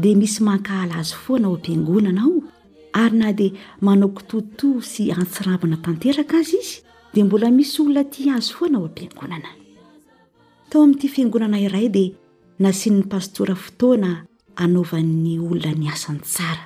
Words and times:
dia 0.00 0.16
misy 0.16 0.42
mankahala 0.42 0.94
azy 0.96 1.14
foana 1.24 1.46
ao 1.46 1.54
ampiangonana 1.54 2.20
aho 2.20 2.36
ary 2.92 3.16
na 3.18 3.32
dia 3.32 3.52
mano 3.80 4.08
kototo 4.08 4.80
sy 4.82 5.10
antsirabina 5.12 5.76
tanteraka 5.84 6.38
azy 6.40 6.56
izy 6.62 6.78
dia 7.14 7.24
mbola 7.24 7.50
misy 7.50 7.80
olona 7.82 8.04
ti 8.04 8.30
azy 8.30 8.52
foana 8.52 8.78
ao 8.78 8.84
ampiangonana 8.84 9.48
tao 10.70 10.82
amin'ity 10.82 11.08
fiangonana 11.08 11.60
iray 11.60 11.88
dia 11.88 12.12
nasinyny 12.58 13.02
pastora 13.12 13.54
fotoana 13.54 14.24
anaovan'ny 14.56 15.38
olona 15.38 15.74
ny 15.74 15.88
asany 15.92 16.20
tsara 16.24 16.64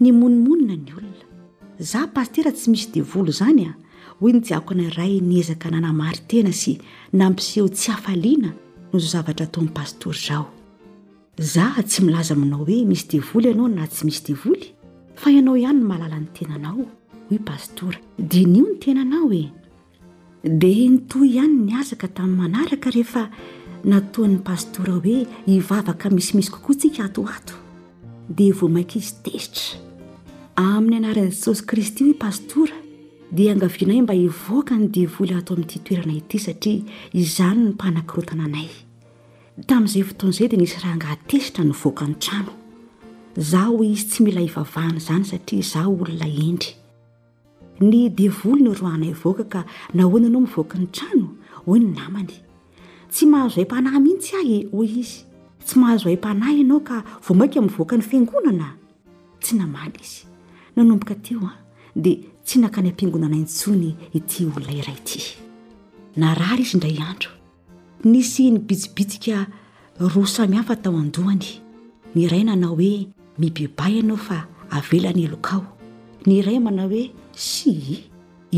ny 0.00 0.12
monimonina 0.12 0.74
ny 0.76 0.90
olona 0.96 1.26
za 1.78 2.06
pastera 2.14 2.52
tsy 2.52 2.70
misy 2.70 2.88
devolo 2.94 3.30
izany 3.34 3.64
a 3.68 3.74
hoy 4.20 4.32
nojiakona 4.32 4.82
iray 4.92 5.18
niezaka 5.20 5.70
nanamary 5.70 6.20
tena 6.30 6.52
sy 6.52 6.78
nampiseho 7.12 7.68
tsy 7.68 7.88
hafaliana 7.90 8.54
noz 8.92 9.04
zavatra 9.12 9.46
tao 9.46 9.62
min'nypastoryzao 9.62 10.46
zah 11.38 11.82
tsy 11.84 12.02
milaza 12.02 12.34
aminao 12.34 12.64
hoe 12.64 12.84
misy 12.86 13.06
devoly 13.10 13.48
ianao 13.50 13.68
na 13.68 13.86
tsy 13.86 14.04
misy 14.06 14.22
devoly 14.24 14.72
fa 15.16 15.30
ianao 15.30 15.56
ihany 15.56 15.78
ny 15.80 15.84
mahalala 15.88 16.20
ny 16.20 16.26
tenanao 16.34 16.86
hoy 17.28 17.38
pastora 17.38 17.98
dia 18.16 18.46
nio 18.48 18.64
ny 18.64 18.78
tenanao 18.80 19.28
oe 19.28 19.42
dia 20.42 20.88
nytoy 20.90 21.28
ihany 21.28 21.56
ni 21.66 21.74
azaka 21.80 22.08
tami'ny 22.08 22.40
manaraka 22.40 22.90
rehefa 22.90 23.22
natoan'ny 23.84 24.40
pastora 24.48 24.92
hoe 24.96 25.26
hivavaka 25.46 26.08
misimisy 26.10 26.50
kokoa 26.50 26.78
tsika 26.80 27.04
atoato 27.04 27.54
dea 28.36 28.54
vo 28.58 28.68
mainky 28.74 28.98
izy 29.04 29.12
tezitra 29.28 29.76
amin'ny 30.68 30.96
anaran'n'i 31.04 31.36
jesosy 31.36 31.62
kristy 31.68 32.02
ho 32.08 32.12
pastora 32.24 32.76
dia 33.34 33.52
angavianay 33.52 34.00
mba 34.08 34.14
hivoaka 34.22 34.72
ny 34.80 34.88
devoly 34.98 35.34
atao 35.36 35.52
ami'nyity 35.54 35.84
toeranayty 35.84 36.36
satria 36.46 36.80
izany 37.20 37.60
ny 37.60 37.70
mpanaky 37.76 38.12
rotana 38.16 38.46
anay 38.48 38.70
tamin'izay 39.64 40.02
fotoan'izay 40.04 40.48
dia 40.52 40.58
nisy 40.58 40.76
raha 40.82 40.92
angatesitra 40.92 41.62
nyvoakany 41.64 42.14
trano 42.20 42.52
zah 43.38 43.70
oe 43.70 43.86
izy 43.88 44.04
tsy 44.10 44.22
mila 44.22 44.40
hivavahana 44.40 44.98
izany 45.00 45.24
satria 45.24 45.62
zaho 45.64 45.92
olona 46.02 46.26
endry 46.28 46.74
ny 47.80 48.10
devoli 48.12 48.62
ny 48.66 48.74
roana 48.74 49.06
y 49.06 49.12
voaka 49.14 49.44
ka 49.44 49.64
nahoana 49.94 50.26
anao 50.28 50.40
mivoakany 50.44 50.86
trano 50.92 51.28
hoe 51.64 51.78
ny 51.78 51.88
namany 51.96 52.34
tsy 53.10 53.26
mahazo 53.26 53.56
haim-panahy 53.60 54.00
mihitsy 54.00 54.36
ahy 54.40 54.56
e 54.60 54.68
o 54.72 54.84
izy 54.84 55.24
tsy 55.64 55.78
mahazo 55.80 56.10
haym-pahnahy 56.10 56.58
ianao 56.60 56.80
ka 56.84 57.00
vo 57.26 57.34
maiky 57.34 57.58
amin'nyvoakan'ny 57.58 58.02
fiangonana 58.04 58.68
tsy 59.40 59.56
namaly 59.56 59.96
izy 60.04 60.26
nanomboka 60.76 61.14
teo 61.14 61.40
a 61.40 61.48
ah, 61.56 61.56
dia 61.96 62.20
tsy 62.44 62.60
nakany 62.60 62.92
am-piangonana 62.92 63.36
intsony 63.36 63.96
ity 64.12 64.44
olona 64.44 64.72
iray 64.72 64.96
ity 65.00 65.20
na 66.16 66.34
rary 66.34 66.62
izy 66.62 66.76
ndray 66.76 67.00
andro 67.00 67.35
nisy 68.06 68.50
nibitsibitsika 68.50 69.46
roa 70.00 70.26
samihafa 70.34 70.76
tao 70.82 70.94
andohany 71.02 71.46
ny 72.14 72.18
iray 72.24 72.44
nanao 72.46 72.76
hoe 72.78 72.92
mibeba 73.40 73.90
ianao 73.90 74.16
fa 74.26 74.38
avelany 74.76 75.22
elokao 75.26 75.64
ny 76.26 76.32
iray 76.40 76.58
manao 76.64 76.88
hoe 76.88 77.04
syi 77.34 78.04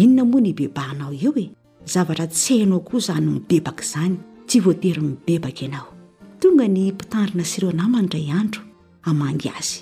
inona 0.00 0.24
moa 0.28 0.40
ny 0.40 0.48
ibebanao 0.54 1.12
eo 1.22 1.32
e 1.44 1.46
zavatra 1.92 2.26
tsy 2.34 2.54
hainao 2.58 2.80
koa 2.88 3.00
zany 3.06 3.28
mibebaka 3.34 3.82
izany 3.86 4.16
tsy 4.48 4.56
voatery 4.64 5.00
mibebaka 5.02 5.60
ianao 5.66 5.90
tonga 6.40 6.66
ny 6.68 6.92
mpitandrina 6.92 7.44
sireona 7.50 7.84
mandray 7.94 8.26
andro 8.40 8.62
amangy 9.08 9.48
azy 9.58 9.80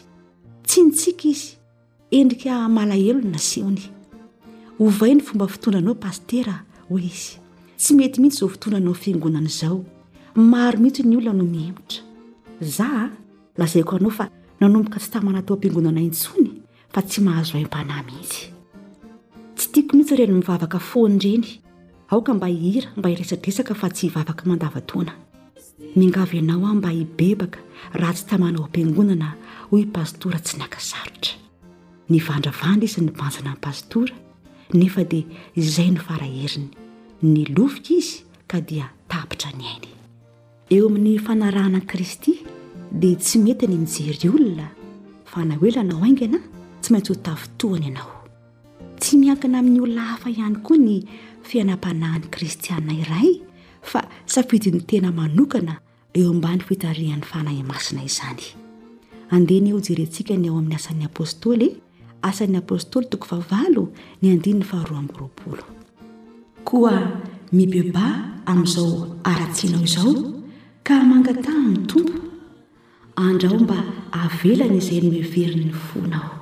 tsy 0.66 0.78
ntsika 0.88 1.24
izy 1.32 1.48
endrika 2.18 2.68
malahelo 2.68 3.18
n 3.24 3.30
na 3.34 3.38
sehony 3.50 3.82
ovai 4.78 5.12
ny 5.14 5.20
fomba 5.26 5.46
fitondra 5.50 5.80
anao 5.82 5.94
pastera 5.98 6.54
ho 6.88 6.94
izy 6.98 7.42
tsy 7.76 7.94
mety 7.94 8.20
mihintsy 8.20 8.38
izao 8.38 8.48
fotondra 8.48 8.78
anao 8.78 8.94
fiangonana 8.94 9.47
izao 9.48 9.84
maro 10.34 10.78
mihitsy 10.78 11.03
ny 11.04 11.16
olona 11.16 11.42
no 11.42 11.44
mihemitra 11.44 12.00
za 12.60 12.84
a 13.03 13.10
lazaiko 13.59 13.97
anao 13.97 14.10
fa 14.10 14.26
nanomboka 14.60 14.98
tsy 14.98 15.10
tamana 15.12 15.38
atao 15.38 15.54
am-piangonana 15.56 16.00
intsony 16.00 16.50
fa 16.92 17.03
tsy 17.03 17.20
mahazo 17.20 17.53
raiam-panahy 17.54 18.06
mhihitsy 18.06 18.47
tsy 19.56 19.66
tiako 19.72 19.97
mihitsy 19.97 20.15
ireno 20.15 20.34
mivavaka 20.34 20.78
fony 20.78 21.15
nreny 21.16 21.47
aoka 22.10 22.34
mba 22.34 22.47
hihira 22.47 22.88
mba 22.97 23.09
hiresadresaka 23.09 23.75
fa 23.75 23.88
tsy 23.91 24.06
hivavaka 24.06 24.44
mandavatoana 24.48 25.12
mingavo 25.97 26.32
ianao 26.36 26.65
aho 26.65 26.75
mba 26.75 26.88
hibebaka 26.88 27.59
raha 27.94 28.12
tsy 28.15 28.26
tamana 28.26 28.59
ao 28.59 28.65
am-piangonana 28.65 29.34
hoy 29.70 29.81
i 29.82 29.86
pastora 29.86 30.38
tsy 30.38 30.56
nankasarotra 30.59 31.32
nyvandravandra 32.10 32.84
izy 32.88 33.00
ny 33.04 33.10
banjina 33.20 33.50
ny 33.53 33.60
pastora 33.60 34.15
nefa 34.75 35.04
dia 35.04 35.22
izay 35.54 35.91
nofaraheriny 35.91 36.85
ny 37.22 37.44
lovika 37.49 37.94
izy 37.97 38.25
ka 38.47 38.60
dia 38.60 38.93
tapitra 39.09 39.49
ny 39.56 39.65
ainy 39.65 39.93
eo 40.71 40.88
amin'ny 40.93 41.16
fanarahanani 41.19 41.87
kristy 41.88 42.34
dia 42.93 43.16
tsy 43.16 43.38
mety 43.41 43.65
ny 43.66 43.77
mijery 43.81 44.28
olona 44.28 44.69
fa 45.25 45.44
nahoela 45.44 45.82
nao 45.82 46.04
aingna 46.04 46.37
tsy 46.82 46.93
maintsy 46.93 47.12
ho 47.12 47.21
tafitohany 47.25 47.84
ianao 47.88 48.21
tsy 49.00 49.16
miankina 49.16 49.59
amin'ny 49.59 49.81
olona 49.87 50.04
hafa 50.12 50.28
ihany 50.31 50.56
koa 50.60 50.77
ny 50.77 51.03
fianampanaha 51.43 52.19
ny 52.21 52.27
kristiana 52.31 52.93
iray 52.93 53.41
fa 53.83 54.04
safidiny 54.27 54.81
tena 54.84 55.12
manokana 55.12 55.81
eo 56.12 56.31
ambany 56.31 56.60
fitarihan'ny 56.60 57.25
fanahy 57.25 57.62
masina 57.65 58.04
izany 58.04 58.44
andeha 59.31 59.60
ny 59.65 59.69
eo 59.72 59.81
jereantsika 59.81 60.37
ny 60.37 60.47
eo 60.53 60.59
amin'ny 60.60 60.75
asan'ny 60.77 61.09
apôstoly 61.09 61.81
asan'ny 62.22 62.56
apostoly 62.60 63.09
tokoaalo 63.09 63.88
ny 64.21 64.28
andinny 64.37 64.65
faharoabrl 64.69 65.75
koa 66.71 66.94
mibeba 67.56 68.06
amin'izao 68.50 68.94
aratsianao 69.31 69.82
izao 69.91 70.12
ka 70.87 70.94
mangatah 71.10 71.54
amin'ny 71.60 71.87
tompo 71.91 72.16
andrao 73.27 73.59
mba 73.65 73.78
avelana 74.22 74.77
izay 74.82 75.00
noeveri 75.00 75.54
ny 75.59 75.72
fonao 75.84 76.32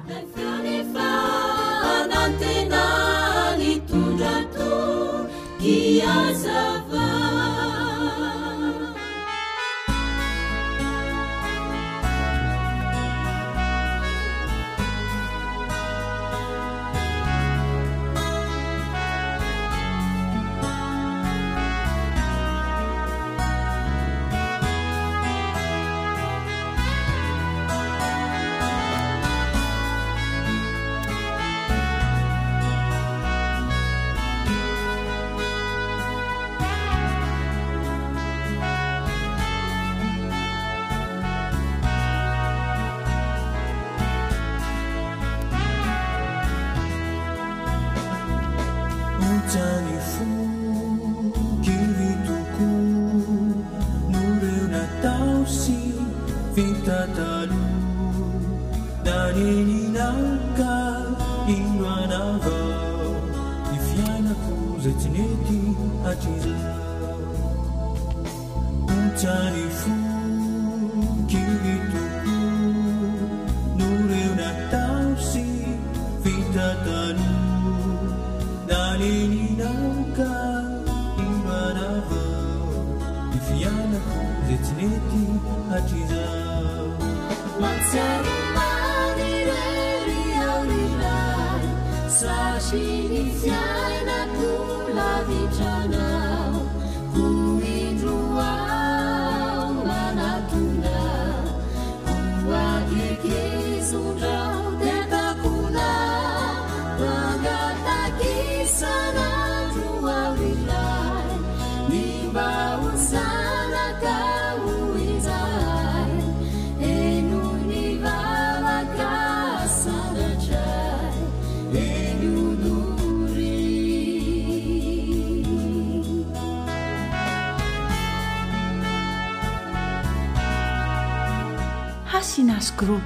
نشكروب 132.42 133.00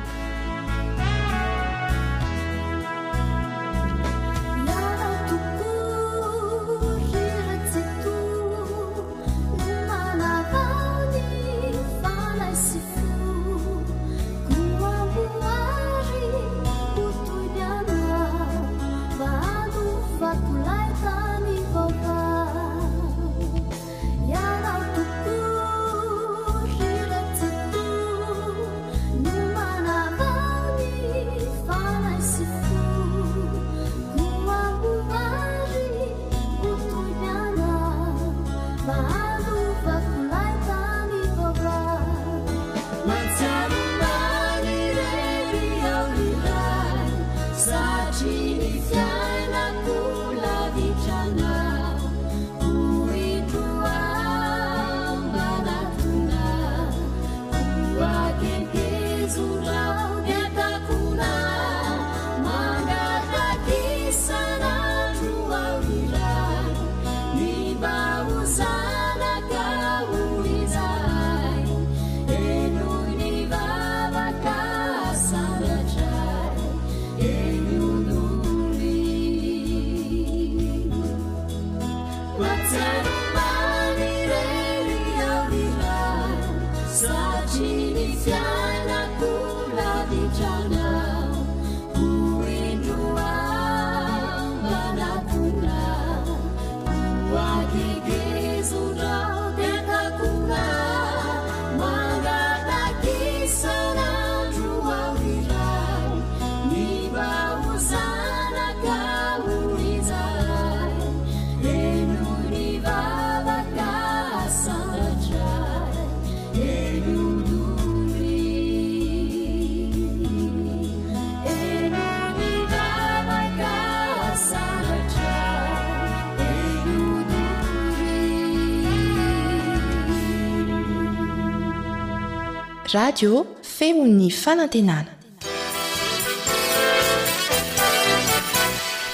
radio 132.95 133.45
feon'ny 133.63 134.31
fanantenana 134.33 135.11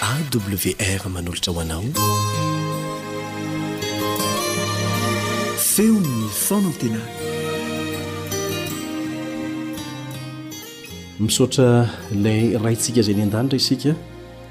awr 0.09 1.01
manolotra 1.15 1.53
hoanao 1.57 1.83
feon'ny 5.73 6.21
fanantenana 6.47 7.11
misotra 11.25 11.67
ilay 12.15 12.43
raha 12.63 12.75
intsika 12.77 13.01
zay 13.07 13.15
ny 13.19 13.23
an-danitra 13.27 13.57
isika 13.63 13.91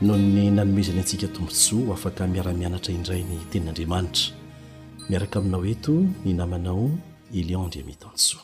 no 0.08 0.14
ny 0.34 0.44
nanomezany 0.58 1.00
antsika 1.04 1.28
tombosoa 1.36 1.94
afaka 1.98 2.22
miara-mianatra 2.34 2.92
indray 2.98 3.22
ny 3.30 3.38
tenin'andriamanitra 3.52 4.26
miaraka 5.10 5.36
aminao 5.40 5.64
eto 5.76 5.94
ny 6.26 6.32
namanao 6.42 6.84
eleonndra 7.40 7.82
mitansoa 7.86 8.42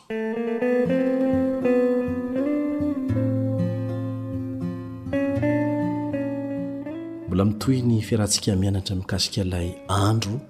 mbola 7.26 7.44
mitoy 7.44 7.82
ny 7.82 8.00
fiarantsika 8.02 8.56
mianatra 8.56 8.96
mikasika 8.96 9.44
lay 9.44 9.70
andro 9.88 10.40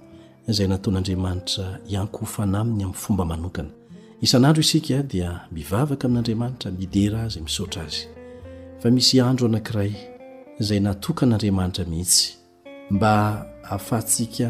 izay 0.49 0.66
nataon'andriamanitra 0.68 1.78
iankohofana 1.90 2.59
aminy 2.61 2.82
amin'ny 2.85 2.94
fomba 2.94 3.25
manokana 3.25 3.70
isan'andro 4.23 4.61
isika 4.61 5.02
dia 5.02 5.40
mivavaka 5.52 6.04
amin'andriamanitra 6.06 6.70
midera 6.70 7.23
azy 7.23 7.40
misaotra 7.40 7.82
azy 7.82 8.00
fa 8.82 8.90
misy 8.90 9.20
andro 9.20 9.47
anankiray 9.49 9.92
izay 10.61 10.80
natokan'andriamanitra 10.80 11.85
mihitsy 11.85 12.28
mba 12.90 13.12
hahafantsika 13.62 14.47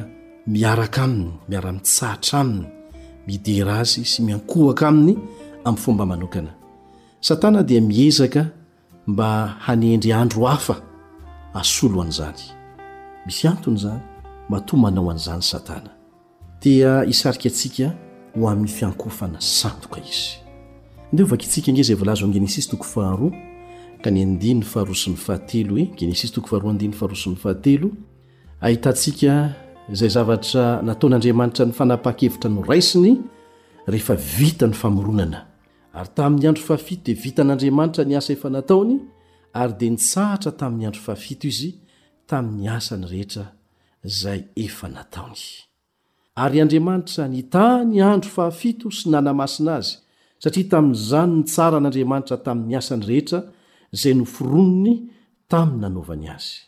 miaraka 0.46 1.02
aminy 1.02 1.32
miara-mitsahatra 1.48 2.40
aminy 2.40 2.79
idera 3.34 3.74
azy 3.78 4.04
sy 4.04 4.22
miankohaka 4.22 4.86
aminy 4.88 5.16
amin'ny 5.64 5.78
fomba 5.80 6.06
manokana 6.06 6.52
satana 7.20 7.62
dia 7.68 7.80
miezaka 7.80 8.46
mba 9.06 9.46
hanendry 9.66 10.12
andro 10.12 10.44
hafa 10.46 10.76
asolo 11.54 12.02
an'izany 12.02 12.42
misy 13.26 13.48
antony 13.48 13.76
zany 13.78 14.00
mba 14.48 14.60
toa 14.60 14.80
manao 14.80 15.10
an'izany 15.10 15.42
satana 15.42 15.90
dia 16.62 17.02
hisarika 17.02 17.48
atsika 17.48 17.88
ho 18.34 18.48
amin'ny 18.48 18.68
fiankofana 18.68 19.40
santoka 19.40 20.00
izy 20.00 20.30
ndeo 21.12 21.26
vakiitsika 21.26 21.72
nge 21.72 21.82
zay 21.82 21.96
volazo 21.96 22.24
angenesisy 22.24 22.68
toko 22.70 22.84
faharoa 22.84 23.32
ka 24.02 24.10
ny 24.10 24.22
andinny 24.22 24.62
faharo 24.62 24.94
so 24.94 25.10
mifahatelo 25.10 25.78
e 25.78 25.84
genesisy 25.98 26.32
toko 26.34 26.46
faharo 26.46 26.70
andinny 26.70 26.92
faharo 26.94 27.16
so 27.16 27.30
mifahatelo 27.30 27.90
ahitantsika 28.60 29.54
izay 29.92 30.10
zavatra 30.14 30.78
nataon'andriamanitra 30.86 31.64
ny 31.66 31.72
fanapa-kevitra 31.74 32.48
no 32.50 32.62
raisiny 32.70 33.12
rehefa 33.92 34.14
vita 34.36 34.66
ny 34.70 34.76
famoronana 34.82 35.40
ary 35.98 36.10
tamin'ny 36.18 36.46
andro 36.50 36.64
fahafito 36.68 37.02
dia 37.10 37.16
vita 37.24 37.42
n'andriamanitra 37.46 38.02
ny 38.08 38.14
asa 38.20 38.32
efa 38.36 38.48
nataony 38.56 38.96
ary 39.60 39.74
dia 39.80 39.90
nitsahatra 39.94 40.50
tamin'ny 40.60 40.84
andro 40.88 41.02
fahafito 41.06 41.44
izy 41.52 41.70
tamin'ny 42.30 42.66
asany 42.78 43.04
rehetra 43.12 43.44
izay 44.08 44.40
efa 44.66 44.86
nataony 44.96 45.42
ary 46.44 46.58
andriamanitra 46.64 47.22
nitany 47.36 47.96
andro 48.12 48.30
fahafito 48.36 48.86
sy 48.98 49.04
nanamasina 49.12 49.72
azy 49.82 49.94
satria 50.42 50.66
tamin'izany 50.72 51.32
ny 51.40 51.44
tsaran'andriamanitra 51.50 52.36
tamin'ny 52.46 52.74
asany 52.80 53.02
rehetra 53.10 53.38
izay 53.94 54.14
no 54.20 54.24
fironony 54.36 54.92
tamin'ny 55.50 55.80
nanaovany 55.82 56.26
azy 56.36 56.58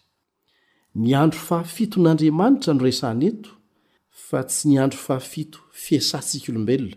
ny 0.94 1.14
andro 1.18 1.38
fahafiton'andriamanitra 1.48 2.72
no 2.74 2.84
resahany 2.84 3.24
eto 3.32 3.50
fa 4.28 4.40
tsy 4.48 4.62
ny 4.70 4.76
andro 4.84 4.98
fahafito 5.06 5.58
fesasika 5.84 6.50
olombelona 6.52 6.96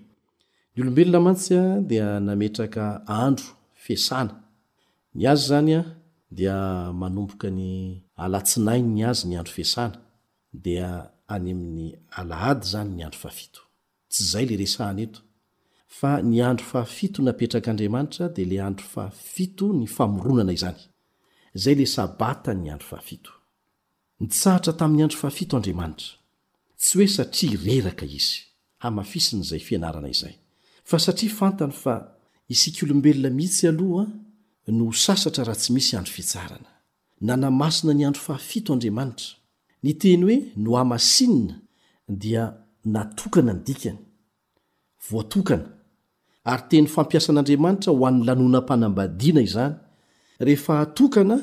ny 0.74 0.80
olombelona 0.84 1.20
mantsya 1.26 1.62
dia 1.90 2.08
nametraka 2.28 2.84
andro 3.26 3.46
fesana 3.86 4.34
ny 5.16 5.24
azy 5.32 5.44
zany 5.50 5.72
a 5.80 5.82
dia 6.38 6.56
manomboka 7.02 7.48
ny 7.58 7.68
alatsinain 8.24 8.86
ny 8.96 9.02
azy 9.10 9.22
ny 9.28 9.34
andro 9.40 9.54
fesana 9.60 9.98
dia 10.66 10.88
any 11.36 11.50
amin'ny 11.54 11.88
alaady 12.20 12.64
zany 12.72 12.90
ny 12.96 13.02
andro 13.08 13.20
faafit 13.24 13.54
tsy 14.12 14.22
zay 14.32 14.46
le 14.48 14.56
resahan 14.62 15.00
eto 15.06 15.20
fa 15.98 16.12
ny 16.30 16.38
andro 16.50 16.66
fahafito 16.72 17.20
napetrakaandriamanitra 17.24 18.26
de 18.36 18.44
le 18.50 18.58
andro 18.68 18.86
fahafito 18.94 19.66
ny 19.78 19.86
famoronana 19.96 20.54
izany 20.58 20.82
zay 21.64 21.76
le 21.80 21.86
sabata 21.96 22.52
ny 22.54 22.68
andro 22.76 22.94
aat 23.00 23.12
nytsahatra 24.20 24.74
tamin'ny 24.80 25.04
andro 25.04 25.18
fahafito 25.22 25.54
andriamanitra 25.58 26.12
tsy 26.82 26.92
hoe 26.98 27.08
satria 27.18 27.58
ireraka 27.78 28.06
izy 28.06 28.36
hamafisin' 28.84 29.42
izay 29.44 29.62
fianarana 29.68 30.10
izay 30.16 30.34
fa 30.90 30.98
satria 31.06 31.32
fantany 31.40 31.74
fa 31.84 31.94
isika 32.54 32.86
olombelona 32.86 33.30
mihitsy 33.38 33.66
aloha 33.72 34.06
no 34.78 34.86
sasatra 35.06 35.44
raha 35.48 35.60
tsy 35.62 35.72
misy 35.76 35.92
andro 35.98 36.14
fitsarana 36.18 36.70
nanamasina 37.28 37.92
ny 37.98 38.04
andro 38.08 38.22
fahafito 38.28 38.70
andriamanitra 38.74 39.30
ny 39.84 39.92
teny 40.02 40.22
hoe 40.26 40.38
no 40.64 40.70
hamasinina 40.80 41.56
dia 42.22 42.44
natokana 42.96 43.52
ny 43.54 43.62
dikany 43.68 44.00
voatokana 45.10 45.68
ary 46.52 46.64
teny 46.72 46.88
fampiasan'andriamanitra 46.96 47.90
ho 47.94 48.06
an'ny 48.08 48.24
lanoana 48.28 48.60
mpanam-badiana 48.62 49.42
izany 49.48 49.76
rehefa 50.40 50.74
atokana 50.82 51.38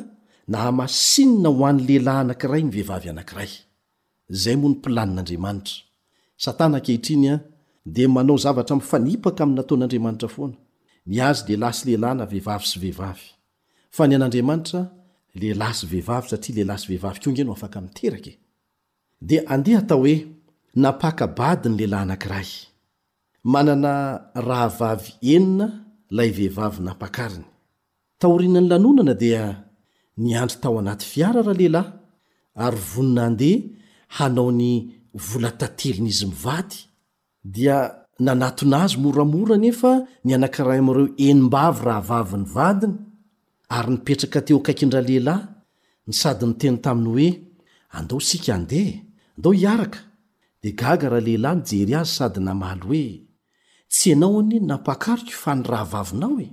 nahamasinina 0.49 1.49
ho 1.49 1.65
an'ny 1.69 1.83
lehilahy 1.87 2.19
anankiray 2.25 2.63
ny 2.65 2.71
vehivavy 2.75 3.09
anankiray 3.13 3.51
zay 4.43 4.57
moany 4.61 4.75
mpilanin'andriamanitra 4.79 5.77
satana 6.45 6.79
nkehitriny 6.81 7.29
a 7.35 7.37
dia 7.95 8.09
manao 8.15 8.37
zavatra 8.45 8.75
mifanipaka 8.81 9.41
amin'n 9.45 9.59
nataon'andriamanitra 9.61 10.29
foana 10.35 10.57
ny 11.11 11.17
azy 11.29 11.43
dia 11.47 11.59
laysy 11.63 11.83
lehilahyna 11.89 12.25
vehivavy 12.33 12.67
sy 12.71 12.77
vehivavy 12.85 13.27
fa 13.97 14.03
ny 14.09 14.15
an'andriamanitra 14.19 14.81
lehlay 15.41 15.75
sy 15.79 15.85
vehivavy 15.93 16.27
satria 16.33 16.55
lelasy 16.59 16.87
vehivavy 16.91 17.19
ko 17.23 17.29
ngeno 17.33 17.51
afaka 17.57 17.77
miteraka 17.87 18.33
dia 19.29 19.41
andeha 19.55 19.81
atao 19.83 20.01
hoe 20.03 20.15
napakabadi 20.83 21.69
ny 21.69 21.77
lehilahy 21.79 22.05
anank'iray 22.07 22.49
manana 23.53 23.93
rahavavy 24.49 25.11
enina 25.35 25.67
lay 26.17 26.31
vehivavy 26.37 26.81
napakariny 26.89 27.47
taorianany 28.21 28.69
lanonana 28.71 29.15
dia 29.25 29.43
niandry 30.21 30.59
tao 30.63 30.79
anaty 30.81 31.05
fiara 31.13 31.41
raha 31.47 31.57
lehilahy 31.59 31.89
ary 32.65 32.81
vonina 32.93 33.25
ndeha 33.35 33.57
hanao 34.17 34.51
ny 34.61 34.73
vola 35.27 35.51
tantelina 35.61 36.09
izy 36.13 36.27
mivady 36.33 36.77
dia 37.55 37.79
nanatona 38.25 38.77
azy 38.85 38.97
moramora 39.03 39.57
nefa 39.59 39.93
ni 40.25 40.31
anankirah 40.37 40.79
amreo 40.83 41.09
enimbavy 41.27 41.79
raha 41.87 42.01
vavi 42.09 42.37
ny 42.39 42.45
vadiny 42.57 42.95
ary 43.77 43.91
nipetraka 43.95 44.41
teo 44.47 44.57
akaikindra 44.61 45.01
lehilahy 45.09 45.43
ny 46.09 46.13
sadyny 46.21 46.55
teny 46.61 46.77
taminy 46.85 47.09
hoe 47.13 47.29
andao 47.97 48.21
sika 48.29 48.53
andeha 48.59 48.93
andao 49.37 49.53
hiaraka 49.57 49.99
dia 50.63 50.73
gaga 50.81 51.07
raha 51.13 51.25
lehilahy 51.27 51.57
nyjery 51.61 51.93
azy 52.01 52.13
sady 52.17 52.41
namaly 52.47 52.85
hoe 52.87 53.07
tsy 53.93 54.05
ianao 54.11 54.37
any 54.41 54.59
nampakariko 54.69 55.31
fa 55.43 55.51
ny 55.55 55.63
raha 55.71 55.85
vavinao 55.93 56.37
e 56.47 56.49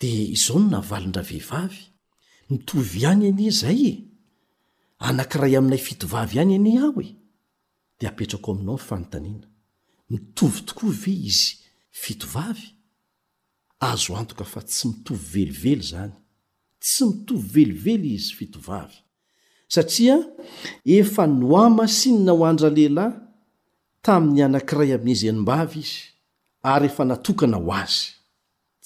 dia 0.00 0.22
izao 0.34 0.58
no 0.60 0.68
navalindra 0.72 1.22
vehivavy 1.28 1.82
mitovy 2.50 2.98
ihany 3.02 3.26
anie 3.28 3.50
zay 3.60 3.80
e 3.90 3.94
anankiray 5.08 5.54
aminay 5.58 5.78
fitovavy 5.86 6.34
ihany 6.36 6.54
ane 6.58 6.72
aho 6.80 7.00
e 7.06 7.10
dia 7.98 8.08
apetrako 8.12 8.48
aminao 8.52 8.74
nyfanontaniana 8.78 9.46
mitovy 10.10 10.60
tokoa 10.66 10.90
ve 11.02 11.12
izy 11.30 11.48
fitovavy 12.02 12.66
azo 13.90 14.12
antoka 14.20 14.44
fa 14.52 14.60
tsy 14.68 14.84
mitovy 14.90 15.22
velively 15.32 15.82
zany 15.90 16.12
tsy 16.84 17.02
mitovy 17.10 17.42
velively 17.54 18.10
izy 18.18 18.32
fitovavy 18.38 18.96
satria 19.74 20.16
efa 20.96 21.24
noa 21.40 21.66
masinina 21.78 22.32
ho 22.38 22.42
andra 22.50 22.68
lehilahy 22.76 23.14
tamin'ny 24.04 24.40
anank'iray 24.46 24.90
amin'nezy 24.96 25.26
nom-bavy 25.32 25.80
izy 25.86 26.00
ary 26.72 26.86
efa 26.90 27.02
natokana 27.10 27.56
ho 27.64 27.70
azy 27.82 28.02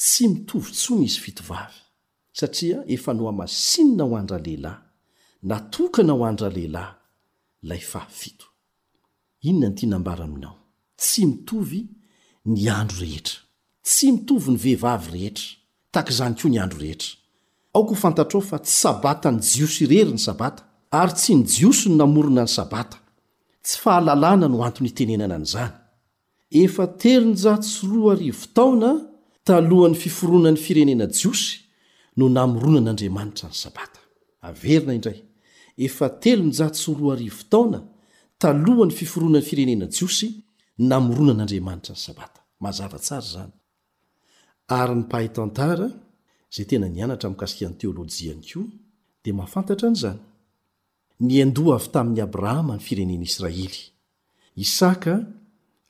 tsy 0.01 0.23
mitovy 0.33 0.71
tsoa 0.79 0.97
my 1.01 1.07
isy 1.11 1.21
fitovavy 1.27 1.79
satria 2.37 2.83
efa 2.93 3.13
no 3.15 3.25
hamasinina 3.29 4.05
ho 4.09 4.15
andra 4.21 4.39
lehilahy 4.47 4.77
natokana 5.49 6.13
ho 6.17 6.23
andra 6.31 6.49
lehilahy 6.57 6.95
lay 7.63 7.79
fahafito 7.91 8.47
inona 9.49 9.69
ny 9.69 9.75
tianambara 9.79 10.25
aminao 10.25 10.57
tsy 10.99 11.27
mitovy 11.27 11.81
ny 12.51 12.69
andro 12.81 12.99
rehetra 13.05 13.39
tsy 13.87 14.07
mitovy 14.13 14.51
ny 14.51 14.59
vehivavy 14.65 15.09
rehetra 15.17 15.47
taka 15.95 16.11
izany 16.15 16.35
ko 16.41 16.47
ny 16.49 16.59
andro 16.59 16.79
rehetra 16.83 17.13
aoka 17.75 17.95
ho 17.95 18.01
fantatrao 18.05 18.43
fa 18.43 18.59
tsy 18.59 18.73
sabata 18.83 19.31
ny 19.31 19.39
jiosy 19.53 19.87
rery 19.87 20.13
ny 20.13 20.21
sabata 20.29 20.63
ary 21.01 21.15
tsy 21.19 21.33
ny 21.39 21.45
jiosy 21.53 21.87
ny 21.89 21.97
namorona 22.03 22.43
ny 22.49 22.55
sabata 22.59 22.99
tsy 23.65 23.77
fahalalàna 23.83 24.49
no 24.51 24.59
antony 24.67 24.91
itenenana 24.91 25.35
any 25.39 25.47
izany 25.47 25.75
efa 26.63 26.85
teri 27.01 27.27
n'zah 27.35 27.59
tsoroa 27.63 28.15
rv 28.19 28.41
taona 28.57 28.91
talohan'ny 29.47 29.97
fiforoana 30.03 30.51
ny 30.55 30.59
firenena 30.67 31.07
jiosy 31.15 31.63
no 32.17 32.29
namoronan'andriamanitra 32.29 33.49
ny 33.49 33.55
sabata 33.57 34.01
averina 34.43 34.93
indray 34.95 35.21
efa 35.77 36.09
telo 36.23 36.45
nyja 36.47 36.67
soro 36.75 37.15
rftaona 37.17 37.79
talohany 38.43 38.93
fiforoana 38.99 39.39
ny 39.41 39.47
firenena 39.49 39.87
jiosy 39.97 40.29
namoronan'andriamanitra 40.91 41.95
ny 41.95 41.99
sabata 42.07 42.41
mazava 42.65 42.99
tsara 43.07 43.27
zany 43.35 43.53
ary 44.79 44.95
ny 44.99 45.05
pahay 45.11 45.29
tantara 45.37 45.87
zay 46.55 46.65
tena 46.71 46.87
nianatra 46.95 47.27
minkasikany 47.31 47.75
teolojiany 47.81 48.43
koa 48.51 48.67
dia 49.23 49.35
mafantatra 49.41 49.87
nyizany 49.91 50.21
nyandoa 51.29 51.75
avy 51.79 51.89
tamin'y 51.95 52.21
abrahama 52.27 52.75
ny 52.79 52.83
firenen' 52.87 53.27
israely 53.29 53.81
isaka 54.65 55.15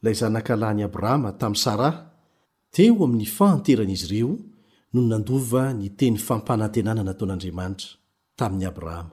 ilay 0.00 0.16
zanakalan'i 0.22 0.82
abrahama 0.88 1.28
tamin'y 1.40 1.62
sara 1.64 1.88
teo 2.74 2.94
amin'ny 3.06 3.26
fahanteran'izy 3.36 4.06
ireo 4.10 4.32
nonnandova 4.94 5.62
niteny 5.80 6.16
fampanantenana 6.26 7.02
nataon'andriamanitra 7.08 7.88
taminy 8.38 8.64
abrahama 8.72 9.10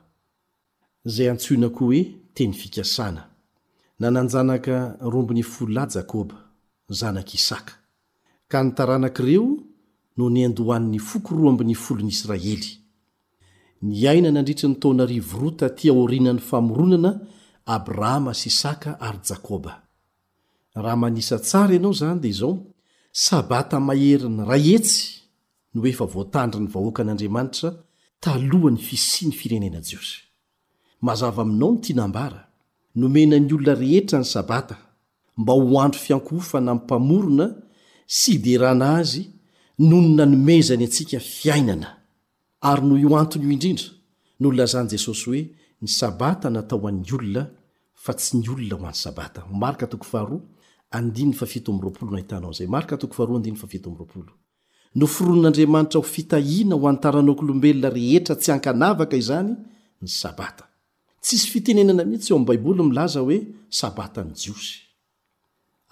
zay 1.13 1.27
antsoina 1.33 1.67
ko 1.75 1.81
oe 1.91 1.99
teny 2.35 2.53
fikasana 2.59 3.21
nananjanaka 3.99 4.75
21hy 5.01 5.95
jakoba 5.95 6.35
zanak' 6.99 7.33
isaka 7.39 7.73
ka 8.51 8.59
nitaranakreo 8.65 9.45
nonandohonnyfoo21ny 10.17 12.09
israely 12.15 12.71
niaina 13.87 14.29
nandritry 14.35 14.67
nytaonar0vrota 14.71 15.67
tia 15.77 15.93
orinany 16.03 16.39
famoronana 16.49 17.11
abrahama 17.75 18.33
sy 18.39 18.47
isaka 18.51 18.91
ary 19.07 19.19
jakoba 19.29 19.73
raha 20.83 20.95
manisa 21.01 21.37
tsara 21.47 21.73
ianao 21.75 21.93
zany 22.01 22.19
di 22.23 22.29
izao 22.33 22.55
sabata 23.25 23.77
maheriny 23.87 24.39
ra 24.49 24.57
etsy 24.75 25.20
noe 25.73 25.87
efa 25.93 26.05
voatandra 26.13 26.59
ny 26.59 26.69
vahoakan'andriamanitra 26.75 27.69
talohany 28.25 28.77
fisi 28.87 29.21
ny 29.27 29.33
firenena 29.39 29.79
jiosy 29.89 30.17
mazava 31.07 31.41
aminao 31.45 31.69
no 31.73 31.79
tia 31.83 31.95
nambara 31.99 32.39
nomenany 33.01 33.47
olona 33.55 33.73
rehetra 33.81 34.17
ny 34.21 34.25
sabata 34.35 34.75
mba 35.37 35.53
ho 35.59 35.79
andro 35.85 35.99
fiankofana 36.05 36.71
mypamorona 36.75 37.45
sy 38.19 38.31
derana 38.45 38.87
azy 38.99 39.23
nony 39.89 40.09
nanomezany 40.17 40.83
antsika 40.85 41.19
fiainana 41.19 41.89
ary 42.69 42.83
no 42.89 42.95
io 43.03 43.15
antony 43.21 43.43
io 43.45 43.51
indrindra 43.55 43.87
nolazahny 44.41 44.89
jesosy 44.91 45.23
hoe 45.27 45.41
ny 45.81 45.87
sabata 45.99 46.47
natao 46.49 46.87
ann'ny 46.87 47.09
olona 47.17 47.43
fa 48.03 48.13
tsy 48.13 48.37
ny 48.37 48.47
olona 48.49 48.91
ho 48.91 48.91
any 48.91 48.95
sabata 48.95 49.47
noforonn'andriamanitra 54.95 55.99
ho 55.99 56.03
fitahina 56.15 56.75
ho 56.75 56.87
antaranoako 56.87 57.43
olombelona 57.45 57.89
rehetra 57.89 58.35
tsy 58.41 58.49
hankanavaka 58.51 59.15
izany 59.23 59.51
ny 60.01 60.09
sabata 60.21 60.65
tsisy 61.23 61.47
fitenenana 61.53 62.03
mitsy 62.11 62.29
eo 62.31 62.37
amy 62.39 62.45
baiboly 62.49 62.83
milaza 62.89 63.19
hoe 63.25 63.37
sabatany 63.79 64.31
jiosy 64.41 64.71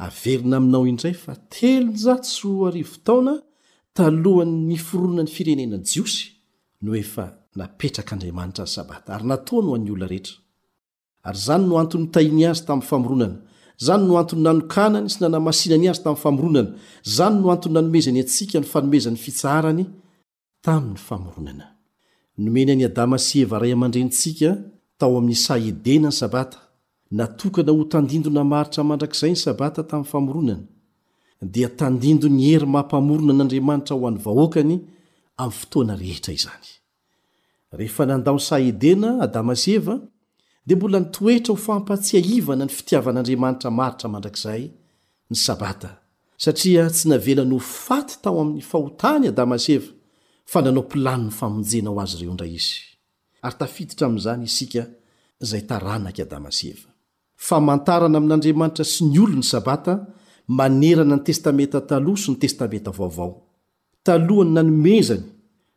averina 0.06 0.56
aminao 0.60 0.84
indray 0.92 1.16
fa 1.24 1.34
telo 1.56 1.92
zao 2.04 2.18
t 2.26 2.28
ho0taona 2.42 3.34
talohany 3.98 4.54
niforoana 4.70 5.22
ny 5.26 5.32
firenena 5.36 5.78
jiosy 5.92 6.22
noe 6.84 7.02
fa 7.14 7.26
napetraka 7.58 8.12
andriamanitra 8.16 8.64
azy 8.66 8.74
sabata 8.78 9.10
ary 9.16 9.26
natony 9.32 9.66
hoany 9.70 9.90
olona 9.94 10.08
rehetra 10.12 10.36
ary 11.28 11.40
zany 11.46 11.64
no 11.70 11.76
antony 11.84 12.06
htaini 12.08 12.44
azy 12.52 12.64
tam 12.68 12.82
famoronana 12.90 13.40
zany 13.84 14.04
noantony 14.08 14.42
nanonkanany 14.42 15.10
sy 15.10 15.20
nanamasinany 15.22 15.86
azy 15.90 16.04
tamiy 16.04 16.18
famoronana 16.24 16.72
zany 17.16 17.36
noantony 17.44 17.74
nanomezany 17.74 18.20
atsika 18.24 18.58
ny 18.60 18.66
fanomezany 18.72 19.18
fitsarany 19.26 19.84
tami'ny 20.66 20.98
famoronana 21.08 21.66
nomenany 22.44 22.84
adamasy 22.90 23.36
eva 23.46 23.58
ray 23.64 23.72
aman-drenntsika 23.76 24.50
tao 25.00 25.14
amin'nysaedena 25.20 26.10
ny 26.12 26.18
sabata 26.22 26.60
natokana 27.20 27.72
ho 27.78 27.84
tandindo 27.94 28.30
namaritra 28.38 28.82
mandrakzay 28.90 29.32
ny 29.34 29.40
sabata 29.46 29.82
tamiy 29.90 30.10
famoronana 30.14 30.64
dia 31.54 31.70
tandindo 31.82 32.26
ny 32.38 32.44
ery 32.56 32.66
mahampamorona 32.74 33.32
an'andriamanitra 33.34 33.94
ho 34.00 34.06
any 34.10 34.20
vahoakany 34.26 34.76
amy 35.44 35.56
fotoana 35.60 35.94
rehetra 36.04 36.32
izany 36.40 36.68
dia 40.70 40.76
mbola 40.78 41.00
nitoetra 41.00 41.54
ho 41.54 41.58
fampatsia 41.58 42.20
ivana 42.20 42.66
ny 42.66 42.72
fitiavan'andriamanitra 42.78 43.70
maritra 43.80 44.08
mandrakizay 44.14 44.64
ny 45.32 45.38
sabata 45.46 45.90
satria 46.44 46.84
tsy 46.94 47.06
navelany 47.14 47.54
ho 47.56 47.60
faty 47.80 48.14
tao 48.24 48.38
amin'ny 48.44 48.62
fahotany 48.72 49.26
adamaseva 49.32 49.90
fa 50.52 50.60
nanao 50.66 50.84
plani 50.92 51.26
ny 51.30 51.34
famonjena 51.40 51.90
ao 51.90 51.98
azy 52.04 52.16
ireo 52.22 52.34
ndray 52.38 52.54
izy 52.60 52.76
ary 53.46 53.58
tafititra 53.62 54.04
ami'izany 54.08 54.44
isika 54.50 54.84
izay 55.44 55.64
taranaky 55.70 56.22
adamaseva 56.28 56.88
fa 57.48 57.58
mantarana 57.68 58.18
amin'andriamanitra 58.22 58.86
sy 58.94 59.02
ny 59.10 59.18
olo 59.24 59.36
ny 59.42 59.46
sabata 59.54 59.94
manerana 60.60 61.16
ny 61.18 61.24
testamenta 61.30 61.80
taloha 61.90 62.22
sy 62.24 62.30
ny 62.32 62.38
testamenta 62.46 62.92
vaovao 63.00 63.32
talohany 64.06 64.52
nanomezany 64.58 65.24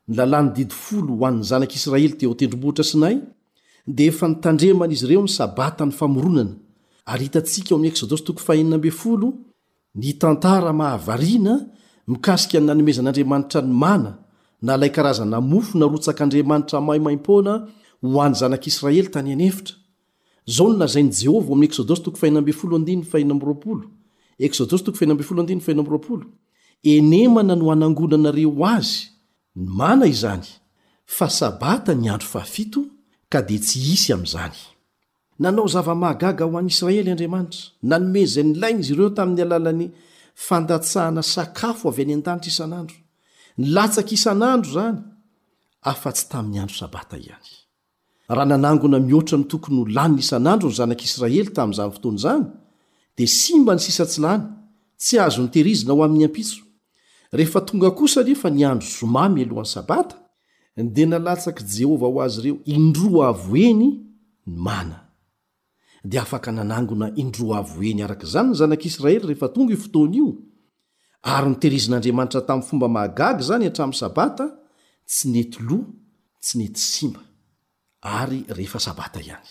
ny 0.08 0.14
lalàny 0.18 0.48
difolo 0.58 1.12
ho 1.18 1.24
an'ny 1.28 1.44
zanak'israely 1.50 2.14
teotendrboitra 2.20 2.84
sinay 2.92 3.16
dia 3.86 4.08
efa 4.08 4.28
nitandremana 4.28 4.92
izy 4.92 5.06
reo 5.06 5.22
ny 5.22 5.28
sabata 5.28 5.86
ny 5.86 5.92
famoronana 5.92 6.54
ary 7.06 7.24
hitantsika 7.24 7.70
eo 7.70 7.76
ami'y 7.76 7.88
eksodosy 7.90 8.24
10 8.24 9.32
nitantara 9.94 10.72
mahavarina 10.72 11.54
mikasika 12.06 12.60
ny 12.60 12.66
nanomezan'andriamanitra 12.66 13.60
ny 13.62 13.72
mana 13.74 14.18
nalay 14.62 14.90
karazana 14.92 15.40
mofo 15.40 15.78
narotsak'andriamanitra 15.78 16.80
mahimaimpona 16.80 17.52
ho 18.02 18.22
any 18.22 18.34
zanak'israely 18.34 19.08
tany 19.10 19.32
anefitra 19.32 19.74
zao 20.46 20.68
nlazainy 20.68 21.10
jehovah 21.12 21.50
oami'y 21.50 21.70
enemana 26.98 27.54
no 27.56 27.66
anangonanareo 27.74 28.52
azy 28.76 29.04
ny 29.56 29.66
mana 29.78 30.06
izanystna 30.06 30.60
ka 33.32 33.40
dia 33.40 33.58
tsy 33.64 33.80
hisy 33.80 34.12
amin'izany 34.12 34.56
nanao 35.42 35.66
zava-mahagaga 35.74 36.44
aho 36.46 36.56
an'nyisraely 36.60 37.10
andriamanitra 37.14 37.60
nanomezay 37.90 38.44
nylaina 38.50 38.80
izy 38.84 38.92
ireo 38.94 39.10
tamin'ny 39.18 39.42
alalan'ny 39.46 39.86
fandatsahana 40.46 41.22
sakafo 41.36 41.86
avy 41.92 42.02
any 42.04 42.14
an-danitra 42.18 42.50
isan'andro 42.56 42.88
nilatsaka 43.62 44.12
isan'andro 44.18 44.70
zany 44.76 44.98
afa-tsy 45.92 46.24
tamin'ny 46.32 46.58
andro 46.64 46.76
sabata 46.82 47.14
ihany 47.26 47.50
raha 48.36 48.46
nanangona 48.52 48.96
mihoatra 49.08 49.36
no 49.40 49.44
tokony 49.52 49.76
ho 49.80 49.84
lanin' 49.96 50.22
isan'andro 50.26 50.66
ny 50.70 50.76
zanak'israely 50.80 51.48
tamin'izany 51.58 51.90
fotoanaizany 51.96 52.44
dia 53.16 53.28
si 53.38 53.52
mba 53.60 53.72
ny 53.76 53.80
sisatsi 53.88 54.18
lany 54.24 54.42
tsy 55.02 55.16
azonitehirizina 55.26 55.92
ho 55.96 56.00
amin'ny 56.06 56.24
ampitso 56.28 56.58
rehefa 57.38 57.60
tonga 57.68 57.90
kosa 57.98 58.20
nefa 58.28 58.48
nyandro 58.60 58.86
zomamy 58.98 59.40
alohan'ny 59.46 59.72
sabata 59.76 60.16
ndea 60.76 61.06
nalatsaka 61.06 61.64
jehovah 61.66 62.10
ho 62.12 62.22
azy 62.22 62.40
reo 62.42 62.56
indro 62.64 63.20
avo 63.24 63.56
eny 63.56 63.84
ny 64.46 64.56
mana 64.66 64.98
dea 66.04 66.22
afaka 66.22 66.52
nanangona 66.52 67.12
indro 67.14 67.52
avo 67.54 67.82
eny 67.82 68.00
araka 68.02 68.26
zany 68.26 68.48
ny 68.50 68.54
zanak'israely 68.54 69.26
rehefa 69.26 69.48
tongo 69.48 69.70
io 69.72 69.76
fotony 69.76 70.16
io 70.16 70.28
ary 71.22 71.48
niteirizin'andriamanitra 71.50 72.40
tamy 72.48 72.62
fomba 72.62 72.88
mahagagy 72.88 73.40
zany 73.48 73.64
atram 73.66 73.92
sabata 73.92 74.46
tsy 75.08 75.28
nety 75.32 75.60
loh 75.68 75.84
tsy 76.42 76.54
nety 76.58 76.80
sima 76.80 77.20
ary 78.00 78.44
rehefa 78.48 78.78
sabata 78.80 79.20
ihany 79.20 79.48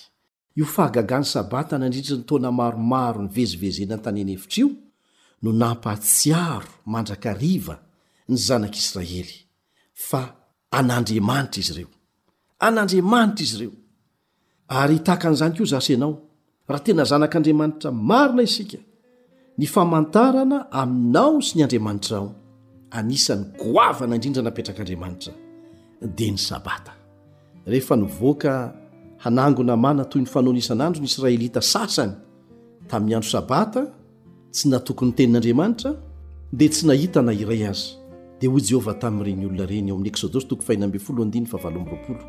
io 0.57 0.65
fahagagany 0.65 1.25
sabata 1.33 1.75
nandritry 1.77 2.15
nitaona 2.17 2.49
maromaro 2.59 3.19
nivezivezenan-tanany 3.21 4.33
efitry 4.37 4.61
io 4.61 4.67
no 5.43 5.51
nampahtsiaro 5.61 6.67
mandrakariva 6.93 7.75
ny 8.31 8.37
zanak'israely 8.47 9.37
an'andriamanitra 10.77 11.59
izy 11.61 11.71
ireo 11.75 11.89
an'andriamanitra 12.65 13.43
izy 13.45 13.55
ireo 13.59 13.71
ary 14.79 14.97
tahakan'izany 15.07 15.53
ko 15.57 15.63
zasaanao 15.71 16.11
raha 16.69 16.83
tena 16.85 17.03
zanak'andriamanitra 17.11 17.89
marina 18.09 18.43
isika 18.49 18.79
ny 19.59 19.65
famantarana 19.73 20.57
aminao 20.81 21.35
sy 21.47 21.53
ny 21.57 21.63
andriamanitra 21.65 22.15
ao 22.19 22.27
anisan'ny 22.97 23.45
goavana 23.61 24.13
indrindra 24.17 24.41
napetrak'andriamanitra 24.47 25.31
dia 26.17 26.31
ny 26.35 26.39
sabata 26.49 26.93
rehefa 27.71 27.93
nyvoaka 28.03 28.53
hanangona 29.23 29.73
mana 29.85 30.01
toy 30.11 30.21
ny 30.23 30.27
fanao 30.33 30.51
anisan'andro 30.55 30.99
ny 31.03 31.07
israelita 31.11 31.59
sasany 31.73 32.13
tamin'ny 32.89 33.15
andro 33.17 33.29
sabata 33.35 33.81
tsy 34.53 34.65
natokony 34.71 35.11
tenin'andriamanitra 35.17 35.89
dia 36.57 36.69
tsy 36.73 36.83
nahitana 36.89 37.33
iray 37.43 37.63
azy 37.71 37.89
dia 38.41 38.49
hoy 38.49 38.61
jehovah 38.61 38.99
tamin'ireny 38.99 39.45
olona 39.47 39.65
reny 39.65 39.87
eo 39.91 39.95
amin'y 39.95 40.09
eksôdôsy 40.11 40.47
toko 40.49 40.61
fahina 40.65 40.85
ambfolo 40.85 41.21
andin 41.23 41.45
fa 41.51 41.57
vlmroapolo 41.57 42.23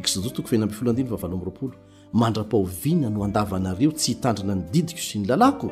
eksodosy 0.00 0.34
toko 0.38 0.48
fahinamb 0.48 0.72
folo 0.72 0.90
andina 0.90 1.08
favalomroapolo 1.10 1.74
mandra-pahoviana 2.12 3.10
no 3.10 3.22
andava 3.24 3.58
nareo 3.58 3.92
tsy 3.92 4.08
hitandrina 4.12 4.54
ny 4.54 4.62
didiko 4.72 5.00
sy 5.02 5.18
ny 5.18 5.26
lalàko 5.28 5.68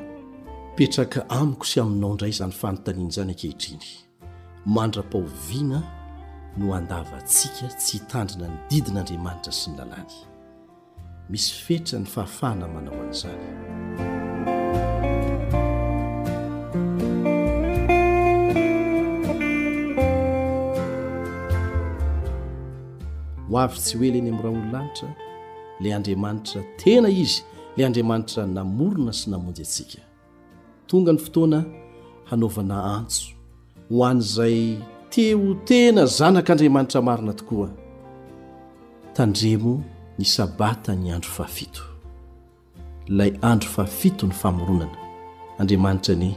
petraka 0.77 1.25
amiko 1.29 1.64
sy 1.66 1.81
aminao 1.81 2.11
indray 2.12 2.31
izany 2.31 2.53
fanontanian'izany 2.53 3.31
ankehitriny 3.33 3.87
mandra-paoviana 4.66 5.83
no 6.57 6.75
andavantsika 6.75 7.69
tsy 7.79 7.97
hitandrina 7.97 8.49
ny 8.53 8.59
didin'andriamanitra 8.71 9.53
sy 9.53 9.71
ny 9.73 9.79
lalàny 9.81 10.12
misy 11.31 11.55
fetra 11.66 11.99
ny 12.01 12.07
fahafahana 12.07 12.69
manao 12.69 13.01
an'izany 13.03 14.14
ho 23.50 23.59
avy 23.59 23.78
tsy 23.78 23.96
hoele 23.98 24.20
ny 24.20 24.30
ami'y 24.30 24.42
raha 24.42 24.59
ololanitra 24.59 25.09
lay 25.80 25.90
andriamanitra 25.94 26.61
tena 26.80 27.09
izy 27.22 27.40
lay 27.76 27.85
andriamanitra 27.88 28.42
namorona 28.56 29.12
sy 29.20 29.26
namonjy 29.32 29.62
atsika 29.66 30.00
tonga 30.88 31.11
ny 31.14 31.18
fotoana 31.24 31.59
hanaovana 32.28 32.76
antso 32.98 33.26
ho 33.90 33.98
an''izay 34.11 34.59
teho 35.12 35.48
tena 35.68 36.02
zanak'andriamanitra 36.18 37.00
marina 37.09 37.32
tokoa 37.40 37.70
tandremo 39.16 39.72
ny 40.18 40.24
sabata 40.35 40.90
ny 41.00 41.09
andro 41.16 41.30
faafito 41.38 41.82
ilay 43.09 43.30
andro 43.50 43.68
faafito 43.76 44.26
ny 44.26 44.32
famoronana 44.35 44.98
andriamanitra 45.59 46.14
ny 46.22 46.30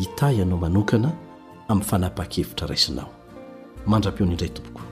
hitayanao 0.00 0.58
manokana 0.64 1.08
amin'ny 1.68 1.88
fanapa-kevitra 1.90 2.66
raisinao 2.70 3.08
mandra-peona 3.90 4.32
indray 4.34 4.48
tompoko 4.56 4.87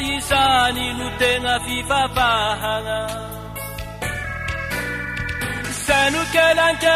izany 0.00 0.92
no 0.98 1.08
tena 1.18 1.54
fifavahana 1.66 2.98
say 5.82 6.04
no 6.14 6.22
kelange 6.34 6.94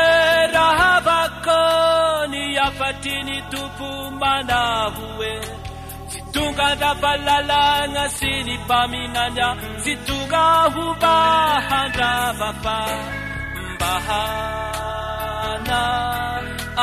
rahavakony 0.57 2.45
afatry 2.67 3.17
ny 3.29 3.38
tompo 3.51 3.88
manaho 4.21 5.07
e 5.31 5.33
tsy 6.11 6.21
tonga 6.35 6.65
andrafalalagna 6.73 8.05
sy 8.19 8.33
ny 8.47 8.57
paminanya 8.69 9.49
sy 9.85 9.95
tonga 10.07 10.45
hombahandravafa 10.75 12.79
mbahana 13.73 15.81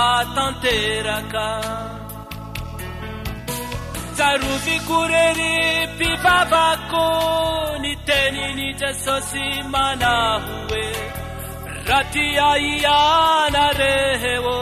atanteraka 0.09 1.47
sarubi 4.19 4.77
kureri 4.87 5.57
pipabaku 5.97 7.07
ni 7.81 7.91
tenini 8.07 8.67
jesosi 8.79 9.45
manahuwe 9.73 10.83
ratiyaiyanarehewo 11.89 14.57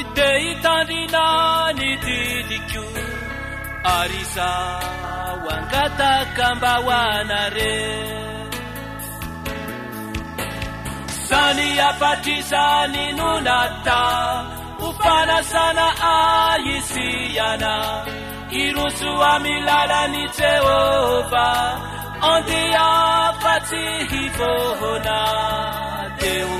iteitandina 0.00 1.24
nididikyu 1.78 2.84
arisa 3.96 4.50
wankata 5.46 6.12
kambawanare 6.36 7.74
sani 11.28 11.68
ya 11.78 11.88
patiza 12.00 12.64
ninunata 12.92 14.00
upana 14.90 15.38
sana 15.42 15.86
ayisiyana 16.54 16.96
irusu 18.64 19.10
amiladani 19.32 20.22
jehohva 20.38 21.48
andiya 22.32 22.90
fatsihivohona 23.42 25.20
deu 26.20 26.54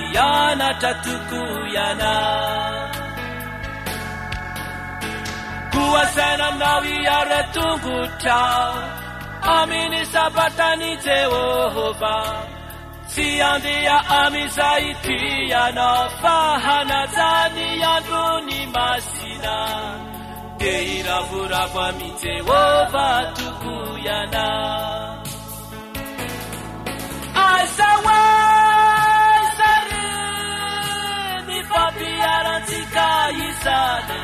iyana 0.00 0.68
tatukuyana 0.82 2.14
kuwasananawiyaratungu 5.72 7.96
ta 8.24 8.40
ami 9.56 9.80
ni 9.92 10.02
sabatani 10.12 10.90
jewohova 11.04 12.16
si 13.12 13.26
andiya 13.52 13.96
ami 14.20 14.42
zaikiyana 14.58 15.88
fahanazani 16.20 17.66
yandruni 17.84 18.60
masina 18.74 19.56
iravuravwa 20.66 21.92
mizehova 21.92 23.32
tukuyana 23.36 24.46
asawasari 27.54 30.06
nipapiarandzikaizane 31.46 34.22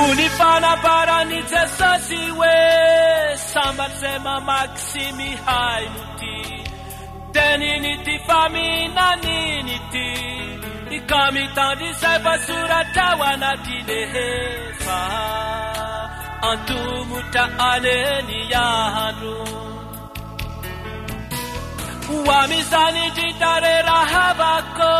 oli 0.03 0.25
mfanamparani 0.27 1.35
jesosy 1.51 2.29
hoe 2.31 3.37
sambar'zay 3.53 4.19
mamaksimy 4.19 5.37
hainoty 5.45 6.65
teniny 7.33 7.93
ty 8.05 8.13
faminaniny 8.27 9.75
ty 9.91 10.07
i 10.95 10.99
kamitandy 11.09 11.87
zay 12.01 12.17
va 12.23 12.33
soratra 12.47 13.07
o 13.19 13.23
anati 13.23 13.75
lehefa 13.87 14.97
antomotra 16.51 17.43
aneny 17.71 18.53
ahandro 18.55 19.72
wamisani 22.21 23.03
nditarerahabako 23.09 24.93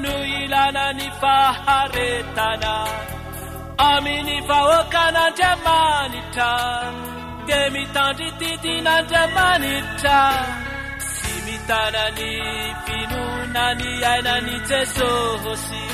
nuilana 0.00 0.92
ni 0.92 1.10
faharetana 1.20 2.72
amini 3.78 4.42
fawoka 4.42 5.10
na 5.12 5.30
ndyemanita 5.30 6.82
temitandititi 7.46 8.80
na 8.80 9.02
ndemanita 9.02 10.46
simitana 10.98 12.10
ni 12.10 12.30
vinunani 12.86 14.02
yaina 14.02 14.40
ni 14.40 14.60
jesohosi 14.60 15.84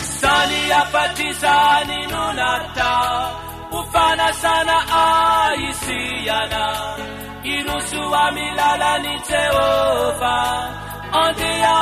sani 0.00 0.68
yafatizani 0.70 2.06
nunata 2.06 3.30
ufanasana 3.72 4.76
aisiyana 5.56 6.78
inusu 7.56 8.00
wami 8.14 8.46
lalani 8.58 9.14
jehova 9.28 10.36
ande 11.22 11.52
ya 11.66 11.76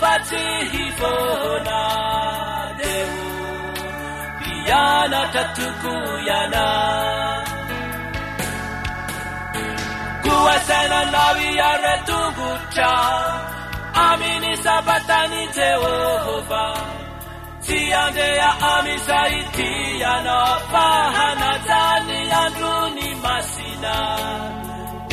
patihifoho 0.00 1.54
na 1.66 1.80
devu 2.78 3.28
piyana 4.40 5.20
katukuyana 5.34 6.64
kuwasa 10.22 10.78
na 10.92 11.00
lawi 11.14 11.48
ya 11.60 11.70
retuguca 11.84 12.92
amini 14.06 14.52
sabatani 14.64 15.42
jehhova 15.56 16.64
tsi 17.64 17.78
andeya 18.04 18.50
ami 18.74 18.94
saitiyana 19.08 20.36
pahana 20.72 21.52
tani 21.68 22.18
yandruni 22.32 23.08
masina 23.24 23.96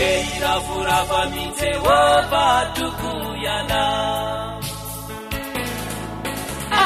eiravurava 0.01 1.25
minzewo 1.33 1.95
batukuyana 2.31 3.83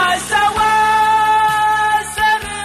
asawaseri 0.01 2.55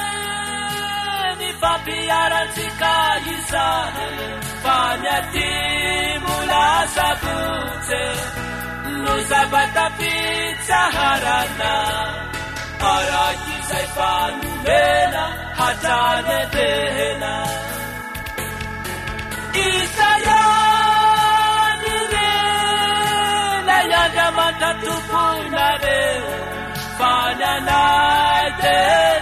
mipapiyaranzika 1.40 2.94
isae 3.34 4.26
pamyatimula 4.64 6.64
sabuze 6.94 8.04
luzabatapicaharana 9.02 11.72
ara 12.94 13.26
kizaepanuhena 13.42 15.24
hatanepehena 15.58 17.34
ka 24.62 24.70
tomponareo 24.82 26.36
fanana 26.98 27.82
di 28.60 28.78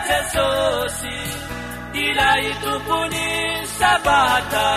jesosy 0.09 1.19
ilahy 2.05 2.49
tompony 2.63 3.29
sabata 3.79 4.71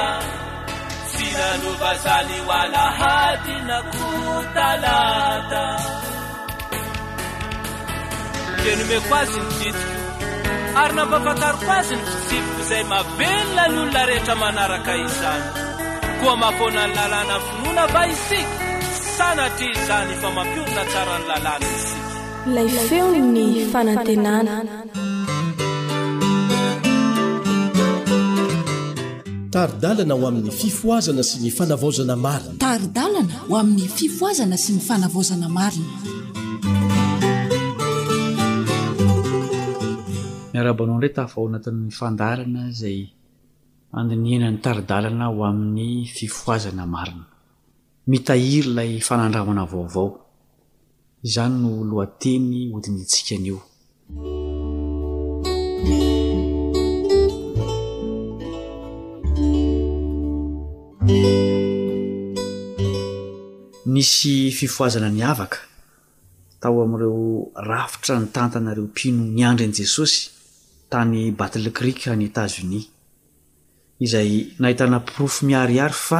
sy 1.12 1.26
nanovazaly 1.38 2.38
hoala 2.48 2.86
hadina 3.00 3.78
ko 3.92 4.08
talata 4.56 5.66
di 8.64 8.72
nome 8.80 8.98
ko 9.08 9.14
azy 9.22 9.40
ny 9.48 9.54
pitiko 9.60 10.78
ary 10.82 10.94
nambavakaryko 10.98 11.72
azy 11.80 11.94
ny 12.00 12.04
fitsikoko 12.12 12.60
izay 12.64 12.84
mabelona 12.92 13.64
ny 13.72 13.78
olona 13.82 14.02
rehetra 14.10 14.36
manaraka 14.44 14.94
izany 15.08 15.44
koa 16.20 16.34
mapona 16.42 16.82
ny 16.86 16.94
lalàna 17.00 17.34
nny 17.40 17.44
finona 17.48 17.84
va 17.94 18.04
isika 18.16 18.68
tadalana 19.20 19.76
o 30.16 30.26
amin'ny 30.26 30.52
fifoazana 30.52 31.24
sy 31.30 31.38
ny 31.44 31.50
fanavaozana 31.58 32.16
marina 35.46 35.98
miarabanao 40.56 40.96
indray 40.96 41.12
tafao 41.18 41.44
anatin'ny 41.52 41.92
fandarana 42.00 42.64
zay 42.80 42.98
aninianan'ny 44.00 44.60
taridalana 44.66 45.26
ho 45.34 45.40
amin'ny 45.50 45.86
fifoazana 46.18 46.86
marina 46.96 47.26
mitahiry 48.12 48.70
ilay 48.74 48.92
fanandramana 49.08 49.64
vaovao 49.72 50.06
zany 51.34 51.56
no 51.64 51.72
lohateny 51.90 52.60
hodinyntsika 52.74 53.34
anio 53.40 53.58
nisy 63.94 64.34
fifoazana 64.60 65.10
ny 65.18 65.22
avaka 65.34 65.60
tao 66.62 66.76
amn'ireo 66.86 67.22
rafitra 67.70 68.14
nytantanareo 68.24 68.86
mpino 68.90 69.22
niandry 69.38 69.66
an'i 69.68 69.78
jesosy 69.82 70.18
tany 70.92 71.20
batlekrik 71.40 72.00
n'y 72.18 72.26
etazonis 72.32 72.86
izay 74.06 74.32
nahitana 74.62 74.98
profo 75.12 75.40
miarihary 75.50 75.98
fa 76.08 76.20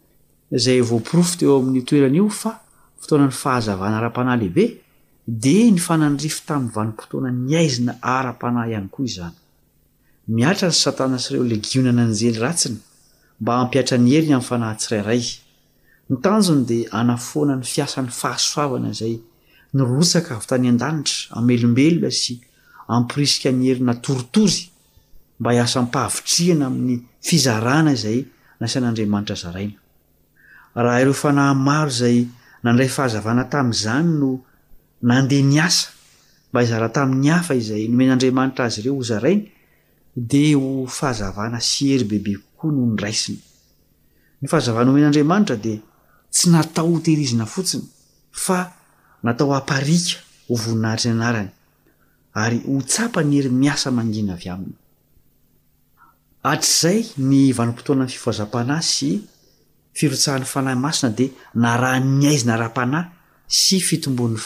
zay 0.51 0.81
voapirofo 0.83 1.35
teo 1.39 1.55
amin'ny 1.59 1.83
toerana 1.87 2.15
io 2.17 2.29
fa 2.29 2.51
fotoanany 2.99 3.31
fahazavana 3.31 3.97
ara-panay 4.01 4.37
lehibe 4.41 4.65
de 5.43 5.55
ny 5.71 5.79
fanandrifo 5.85 6.41
tami'ny 6.47 6.71
vanimpotoana 6.75 7.29
ny 7.49 7.53
aizina 7.59 7.93
ara-pana 8.01 8.61
ihany 8.71 8.89
koa 8.95 9.07
znymiany 9.15 10.57
satanasy 10.83 11.29
reolegionnaanjely 11.35 12.39
ratiny 12.43 12.79
mba 13.41 13.53
ampiatra 13.61 13.97
ny 13.97 14.09
heriny 14.13 14.33
am'y 14.37 14.47
fanahtsirairay 14.51 15.23
nytanjony 16.11 16.63
de 16.69 16.79
anafona 16.99 17.53
ny 17.59 17.63
fiasan'ny 17.73 18.11
fahasoavana 18.21 18.91
zay 18.99 19.13
nrotsaka 19.77 20.33
vytany 20.43 20.67
an-danitra 20.73 21.17
aelombelona 21.39 22.11
sy 22.21 22.33
ampirisika 22.97 23.49
nyerina 23.61 23.93
torito 24.05 24.43
mb 25.39 25.45
iasampahavitriana 25.57 26.65
amin'ny 26.69 26.97
fizaana 27.27 27.93
zay 28.03 28.19
nasan'andriamanitra 28.61 29.35
zaraina 29.45 29.79
raha 30.75 31.01
ireo 31.01 31.13
fanahy 31.13 31.55
maro 31.55 31.89
zay 31.89 32.27
nandray 32.63 32.87
fahazavana 32.95 33.43
tam'zany 33.51 34.07
no 34.19 34.29
nandea 35.09 35.43
ny 35.43 35.59
asa 35.59 35.89
mba 36.51 36.61
hizara 36.63 36.87
tamin'ny 36.95 37.29
afa 37.39 37.53
izay 37.59 37.83
nomen'andriamanitra 37.91 38.63
azy 38.65 38.79
ireo 38.81 38.95
hozarainy 38.99 39.51
de 40.31 40.43
ho 40.59 40.85
fahazavana 40.87 41.59
sy 41.69 41.81
ery 41.95 42.03
bebe 42.11 42.33
kokoa 42.39 42.71
noho 42.71 42.87
nraisiny 42.95 43.39
ny 44.41 44.45
fahazavana 44.51 44.85
nomen'andriamanitra 44.87 45.55
de 45.65 45.73
tsy 46.33 46.49
natao 46.49 46.87
hotehirizina 46.95 47.45
fotsiny 47.45 47.85
fa 48.31 48.59
natao 49.23 49.51
aparika 49.59 50.17
hovoninahritry 50.47 51.11
ny 51.11 51.15
anarany 51.17 51.51
ary 52.43 52.57
ho 52.65 52.81
tsapa 52.81 53.23
ny 53.23 53.33
heri 53.37 53.49
miasa 53.49 53.91
mangina 53.91 54.33
avy 54.39 54.47
aminy 54.55 54.77
atr'zay 56.51 56.99
ny 57.29 57.41
vanim-potoana 57.57 58.03
ny 58.07 58.11
fifaza-pana 58.15 58.77
sy 58.93 59.09
frthny 59.93 60.73
nahy 60.73 60.85
asina 60.89 61.09
d 61.17 61.21
naahnyaiznahaanhy 61.63 63.01
syfitombonny 63.61 64.37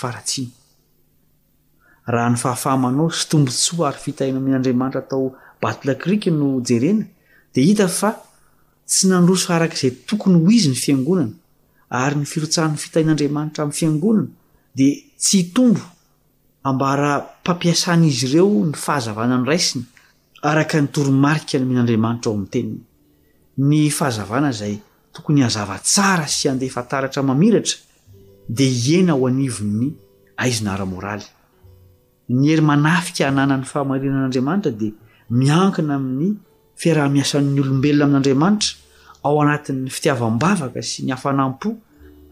artianahaao 2.05 3.09
sy 3.17 3.25
tombos 3.31 3.69
aryfitahina 3.89 4.39
mi'n'aramantra 4.39 5.01
taobatlakriky 5.09 6.31
nojerna 6.31 7.05
dhitf 7.55 8.01
tsy 8.87 9.07
naroso 9.09 9.53
arkzay 9.57 9.91
tokony 10.07 10.37
hoizy 10.45 10.69
ny 10.73 10.77
fiangonana 10.83 11.33
ary 12.03 12.15
ny 12.19 12.25
firotsahan'ny 12.31 12.77
fitahin'andriamanitraam'ny 12.83 13.75
fiangonana 13.79 14.27
d 14.77 14.79
tsy 15.23 15.39
tombo 15.55 15.81
bmpampiasan'izy 16.63 18.23
ireo 18.27 18.47
ny 18.69 18.73
fahazavana 18.85 19.35
ny 19.41 19.47
raisiny 19.49 19.83
noia 20.45 22.11
ih'n'raoate 23.85 24.77
tokony 25.15 25.41
hazava 25.43 25.79
tsara 25.79 26.27
sy 26.27 26.49
andeha 26.51 26.71
fantaratra 26.73 27.21
mamiratra 27.23 27.77
dia 28.47 28.69
iena 28.69 29.13
ao 29.13 29.25
anivon'ny 29.27 29.89
aizina 30.43 30.73
aramoraly 30.75 31.25
ny 32.29 32.45
hery 32.51 32.63
manafika 32.71 33.23
hananan'ny 33.29 33.67
fahamarinan'andriamanitra 33.71 34.71
dia 34.79 34.93
miankina 35.39 35.93
amin'ny 35.99 36.29
fiarah-miasan'ny 36.81 37.59
olombelona 37.63 38.05
amin'andriamanitra 38.07 38.73
ao 39.27 39.35
anatin'ny 39.43 39.89
fitiavam-bavaka 39.95 40.79
sy 40.89 41.05
ny 41.07 41.13
hafanampo 41.15 41.69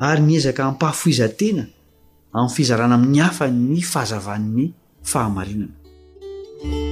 ary 0.09 0.21
ny 0.27 0.33
ezaka 0.41 0.61
hampahafoizantena 0.67 1.63
amin'ny 2.35 2.55
fizarana 2.57 2.95
amin'ny 2.99 3.21
hafanny 3.27 3.79
fahazavan'ny 3.93 4.65
fahamarinana 5.11 6.91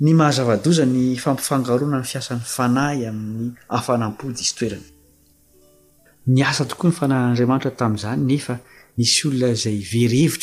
ny 0.00 0.12
mahazavadozany 0.14 1.16
fampifangarona 1.18 1.96
ny 2.00 2.06
fiasan'ny 2.12 2.44
fanahy 2.56 3.00
amin'ny 3.10 3.48
afanampody 3.78 4.40
izy 4.46 4.54
toerany 4.58 6.42
a 6.48 6.52
toko 6.70 6.84
nyfanahyandriamanitra 6.88 7.70
tam'zany 7.82 8.20
nef 8.30 8.46
nsy 9.02 9.20
olonazay 9.28 9.78
eevira 9.78 10.36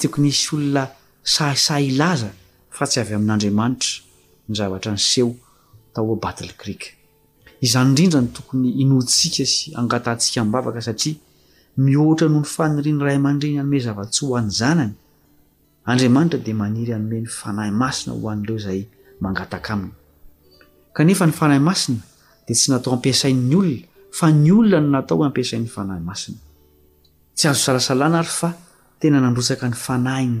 tonsy 0.00 0.48
olona 0.56 0.84
sahsah 1.24 1.80
ilaza 1.80 2.28
fa 2.70 2.84
tsy 2.86 3.00
avy 3.00 3.14
amin'andriamanitra 3.16 4.02
ny 4.48 4.54
zavatra 4.54 4.92
ny 4.92 4.98
seo 5.00 5.34
ta 5.96 6.02
h 6.04 6.06
battle 6.20 6.52
crik 6.58 6.94
izany 7.60 7.90
idrindra 7.92 8.20
ny 8.20 8.28
tokony 8.36 8.68
inotsika 8.84 9.44
sy 9.48 9.72
angatantsika 9.80 10.44
bavaka 10.44 10.80
satria 10.84 11.14
miohatra 11.80 12.28
noho 12.28 12.40
ny 12.44 12.48
fanyriny 12.56 13.00
ray 13.02 13.16
amandreny 13.16 13.56
anme 13.60 13.80
zava-sy 13.80 14.20
hoan'n 14.26 14.50
nany 14.60 14.92
adramantra 15.88 16.38
de 16.38 16.52
maniry 16.52 16.92
anome 16.92 17.20
ny 17.24 17.28
fanahy 17.40 17.72
masina 17.72 18.12
hoan'reo 18.16 18.58
zay 18.58 18.84
magataka 19.20 19.72
aminy 19.74 19.94
efny 21.16 21.32
fanahy 21.40 21.60
masina 21.60 21.98
d 22.44 22.46
tsy 22.52 22.68
natao 22.70 22.92
ampiasai'ny 22.94 23.54
olona 23.56 23.86
fa 24.12 24.26
ny 24.28 24.50
olonano 24.52 24.88
natao 24.92 25.24
ampsain'ny 25.24 25.68
fanahy 25.72 26.02
mainatyzoalasalana 26.04 28.16
ary 28.20 28.32
fa 28.40 28.50
tena 29.00 29.18
nadroka 29.24 29.64
ny 29.72 29.76
fanahiny 29.86 30.40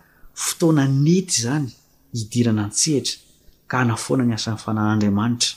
fotoana 0.35 0.87
nety 0.87 1.41
zany 1.41 1.69
hidirana 2.13 2.63
an-tsehitra 2.63 3.17
ka 3.67 3.83
na 3.85 3.95
foana 3.95 4.23
ny 4.25 4.33
asan'ny 4.35 4.59
fanahyan'andriamanitra 4.63 5.51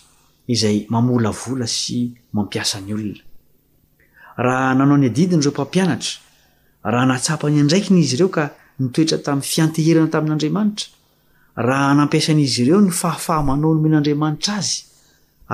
izay 0.54 0.87
mamolavola 0.90 1.66
sy 1.78 1.98
mampiasa 2.34 2.78
ny 2.80 2.90
olona 2.96 3.20
raha 4.44 4.72
nanao 4.78 4.96
ny 5.00 5.06
adidina 5.08 5.38
ireo 5.42 5.50
mpampianatra 5.52 6.12
raha 6.92 7.06
natsapany 7.10 7.56
andraiky 7.62 7.90
n'izy 7.94 8.14
ireo 8.16 8.30
ka 8.37 8.44
nytoetra 8.80 9.18
tamin'ny 9.24 9.48
fianteherana 9.52 10.08
tamin'andriamanitra 10.14 10.87
raha 11.66 11.92
nampiasan'izy 11.98 12.58
ireo 12.62 12.80
ny 12.84 12.90
fahafahamanao 13.00 13.70
no 13.74 13.80
men'andriamanitra 13.84 14.52
azy 14.60 14.76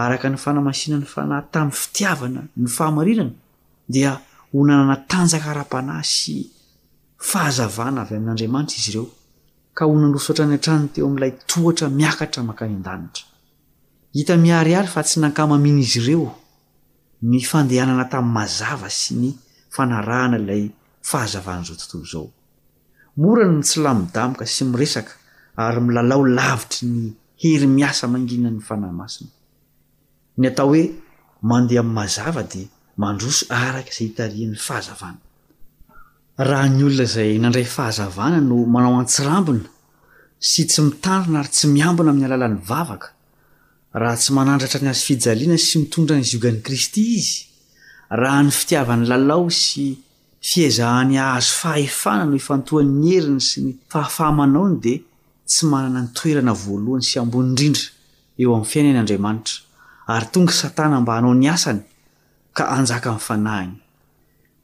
araka 0.03 0.27
ny 0.33 0.39
fanamasinany 0.45 1.07
fanay 1.15 1.43
tamin'ny 1.53 1.79
fitiavana 1.83 2.41
ny 2.57 2.69
fahamarinana 2.77 3.33
dia 3.93 4.13
ho 4.51 4.57
nanana 4.69 4.97
tanjakara-panay 5.11 6.05
sy 6.17 6.35
fahazavana 7.29 8.01
avy 8.03 8.15
amin'andriamanitra 8.19 8.77
izy 8.81 8.91
ireo 8.93 9.07
ka 9.77 9.83
ho 9.87 9.93
nandrosotrany 10.03 10.53
antrano 10.57 10.87
teo 10.95 11.05
ami'lay 11.11 11.33
troatra 11.51 11.87
miakatra 12.01 12.41
makay 12.49 12.71
an-danitra 12.75 13.25
hita 14.17 14.35
miariary 14.45 14.89
fa 14.95 15.01
tsy 15.07 15.17
nankamamina 15.23 15.81
izy 15.87 15.99
ireo 16.03 16.29
ny 17.31 17.39
fandeanana 17.51 18.05
tamin'ny 18.13 18.35
mazava 18.39 18.89
sy 19.01 19.13
ny 19.23 19.31
fanaahana 19.75 20.37
ilay 20.43 20.63
fahazavan'zao 21.11 21.75
tontolo 21.81 22.05
zao 22.13 22.27
morany 23.21 23.53
ny 23.59 23.63
tsylamidamika 23.69 24.45
sy 24.55 24.63
miresaka 24.73 25.13
ary 25.65 25.81
milalao 25.87 26.25
lavitry 26.39 26.87
ny 26.97 27.05
hery 27.43 27.67
miasa 27.79 28.03
manginany 28.13 28.61
fanahymasina 28.69 29.31
ny 30.41 30.45
atao 30.51 30.69
hoe 30.73 30.83
mandeha 31.51 31.83
mazava 31.99 32.43
de 32.53 32.63
mandroso 33.03 33.43
arak 33.65 33.89
zay 33.97 34.07
hitarian'ny 34.09 34.57
fahazavana 34.69 35.21
raha 36.49 36.69
ny 36.73 36.83
olona 36.87 37.05
izay 37.07 37.33
nandray 37.43 37.67
fahazavana 37.75 38.39
no 38.51 38.59
manao 38.75 38.95
antsirambina 39.03 39.67
sy 40.51 40.63
tsy 40.73 40.81
mitandrina 40.87 41.39
ary 41.43 41.51
tsy 41.57 41.67
miambina 41.75 42.11
amin'ny 42.13 42.27
alalan'ny 42.29 42.61
vavaka 42.71 43.09
raha 44.01 44.17
tsy 44.23 44.31
manandratra 44.39 44.81
ny 44.85 44.89
azo 44.93 45.05
fijaliana 45.09 45.57
sy 45.67 45.75
mitondra 45.83 46.15
ny 46.21 46.25
ziogan'ni 46.31 46.61
kristy 46.67 47.03
izy 47.19 47.35
raha 48.21 48.41
ny 48.47 48.51
fitiavan'ny 48.59 49.05
lalao 49.13 49.45
sy 49.63 49.85
fiazahan'ny 50.51 51.17
ahazo 51.27 51.53
faaefana 51.61 52.23
no 52.31 52.35
efantoanny 52.41 53.09
heriny 53.13 53.43
sy 53.49 53.59
ny 53.67 53.73
fahafahamanaony 53.93 54.77
de 54.87 54.95
tsy 55.51 55.65
manana 55.75 56.01
ny 56.07 56.11
toerana 56.17 56.53
voalohany 56.63 57.05
sy 57.11 57.17
ambony 57.23 57.49
indrindra 57.53 57.85
eo 58.41 58.49
amin'ny 58.57 58.71
fiaina 58.73 58.91
n'andriamanitra 58.97 59.55
ary 60.17 60.27
tonga 60.33 60.55
satana 60.63 60.97
mba 61.05 61.13
hanao 61.21 61.35
ny 61.41 61.49
asany 61.57 61.83
ka 62.57 62.63
anjaka 62.79 63.09
amin'ny 63.11 63.27
fanahiny 63.29 63.77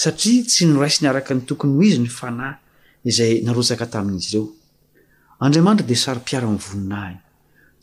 satria 0.00 0.42
tsy 0.44 0.66
noraisi 0.66 1.02
ny 1.04 1.08
araky 1.10 1.34
ny 1.34 1.40
tokony 1.46 1.74
ho 1.78 1.82
izy 1.86 2.00
ny 2.02 2.10
fanay 2.18 2.54
izay 3.10 3.34
narotsaka 3.46 3.86
tamin'izy 3.92 4.30
ireo 4.32 4.46
andriamanitra 5.44 5.86
de 5.90 5.96
sary-piara 6.04 6.46
nyvoninahy 6.54 7.16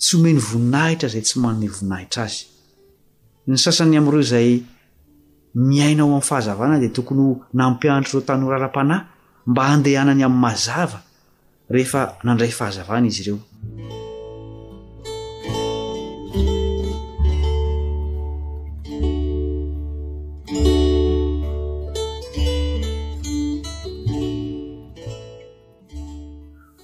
tsy 0.01 0.11
homeny 0.17 0.39
voninahitra 0.49 1.07
zay 1.13 1.21
tsy 1.25 1.35
manne 1.43 1.67
voninahitra 1.75 2.21
azy 2.27 2.43
ny 3.49 3.57
sasan'ny 3.63 3.95
am'ireo 3.99 4.23
zay 4.33 4.47
miainao 5.69 6.07
am'y 6.11 6.25
fahazavana 6.29 6.75
de 6.83 6.89
tokonyh 6.95 7.31
nampianitro 7.59 8.13
reo 8.19 8.27
tany 8.27 8.43
horara-panahy 8.45 9.01
mba 9.47 9.61
handehanany 9.69 10.23
am'y 10.27 10.39
mazava 10.45 10.99
rehefa 11.75 12.01
nandray 12.25 12.51
fahazavana 12.59 13.05
izy 13.11 13.21
ireo 13.23 13.37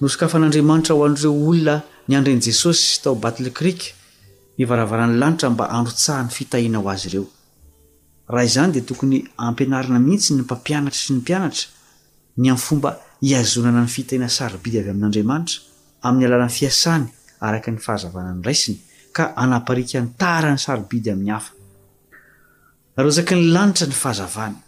noskafa 0.00 0.38
an'andriamanitra 0.38 0.94
hoan'ireo 0.98 1.30
olona 1.50 1.76
ny 2.08 2.16
andren' 2.18 2.42
jesosy 2.46 2.82
sy 2.94 3.00
tao 3.02 3.14
batlekrik 3.18 3.88
nivaravaran'ny 4.58 5.18
lanitra 5.18 5.50
mba 5.50 5.64
androtsahany 5.78 6.30
fitahina 6.32 6.78
ho 6.78 6.88
azy 6.92 7.06
ireo 7.10 7.24
raha 8.32 8.46
izany 8.50 8.70
de 8.76 8.80
tokony 8.88 9.18
ampianarina 9.48 9.98
mihitsy 9.98 10.30
ny 10.34 10.40
mpampianatra 10.44 11.00
sy 11.02 11.10
ny 11.12 11.18
mpianatra 11.20 11.66
ny 12.36 12.46
a' 12.52 12.56
fomba 12.66 12.90
hiazonana 13.24 13.82
ny 13.84 13.88
fitahina 13.96 14.28
sarobidy 14.36 14.76
avy 14.82 14.90
amin'n'andriamanitra 14.92 15.56
amin'ny 16.06 16.24
alanany 16.28 16.52
fiasany 16.58 17.06
araka 17.48 17.68
ny 17.74 17.78
fahazavana 17.86 18.30
ny 18.38 18.42
raisiny 18.46 18.78
ka 19.12 19.22
anaparik 19.36 19.90
antarany 19.98 20.60
sarbidy 20.62 21.10
amin'ny 21.10 21.32
hafany 21.34 23.42
lanitra 23.56 23.86
ny 23.90 23.96
fahazavna 24.04 24.58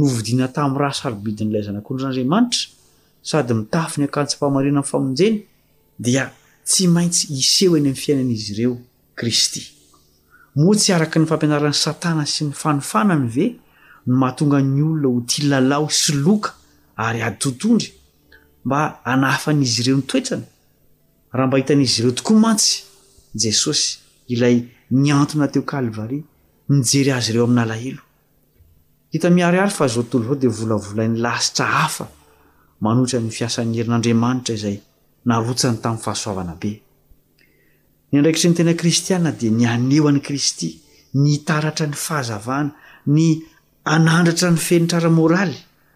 novidina 0.00 0.46
tam'ny 0.56 0.78
raha 0.82 0.92
sarobidin'lay 1.00 1.62
zanakondrn'andriamanitra 1.68 2.58
sady 3.30 3.52
mitafy 3.60 3.96
ny 4.00 4.04
akansy 4.08 4.34
fahamarinany 4.40 4.82
famonjeny 4.92 5.36
dia 6.04 6.24
tsy 6.68 6.84
maintsy 6.96 7.22
iseho 7.42 7.74
eny 7.78 7.86
am'ny 7.90 8.00
fiainan'izy 8.04 8.48
ireo 8.54 8.74
kristy 9.18 9.60
moa 10.60 10.74
tsy 10.80 10.90
araky 10.96 11.16
ny 11.22 11.26
fampianaran'ny 11.30 11.74
satana 11.84 12.24
sy 12.34 12.40
ny 12.48 12.52
fanifanany 12.62 13.26
ve 13.34 13.46
mahatonga 14.20 14.58
ny 14.74 14.82
olona 14.88 15.08
ho 15.14 15.20
ti 15.28 15.38
lalao 15.52 15.86
sy 16.00 16.12
loka 16.26 16.50
ary 17.06 17.20
adtotondry 17.22 17.88
mba 18.66 18.80
anafan'izy 19.12 19.76
ireo 19.82 19.96
nytoetrany 20.00 20.44
raha 21.36 21.46
mba 21.48 21.56
hitan'izy 21.60 21.96
ireo 22.00 22.12
tokoa 22.18 22.40
mantsy 22.44 22.70
jesosy 23.44 23.86
ilay 24.34 24.56
nyantona 25.04 25.46
teoalivayjey 25.54 26.20
zy 26.88 26.98
eoa'ohiiyaato 27.00 29.82
ao 29.84 30.02
dvo' 30.10 30.36
lithan'heiaayny 31.02 33.78
tami'ahaaa 34.04 36.56
ikitrny 38.30 38.54
tena 38.58 38.72
kristiana 38.80 39.30
d 39.38 39.40
naneo 39.60 40.04
an'y 40.10 40.22
kristy 40.28 40.68
ny 41.22 41.30
taratra 41.48 41.86
ny 41.88 41.96
fahazavana 42.06 42.72
ny 43.14 43.24
anandratra 43.94 44.48
ny 44.52 44.58
fenitraramoraly 44.68 45.58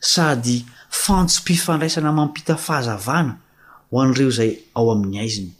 sady 0.00 0.64
fantsom-pifandraisana 0.90 2.12
mampita 2.12 2.56
fahazavana 2.56 3.36
ho 3.90 4.00
an'ireo 4.02 4.28
izay 4.32 4.52
ao 4.74 4.90
amin'ny 4.92 5.18
aiziny 5.20 5.52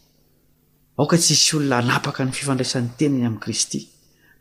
aoka 0.97 1.17
tsisy 1.17 1.55
olona 1.57 1.77
hanapaka 1.81 2.25
ny 2.25 2.31
fifandraisan'ny 2.35 2.89
tenany 2.97 3.25
amin'ni 3.27 3.43
kristy 3.45 3.79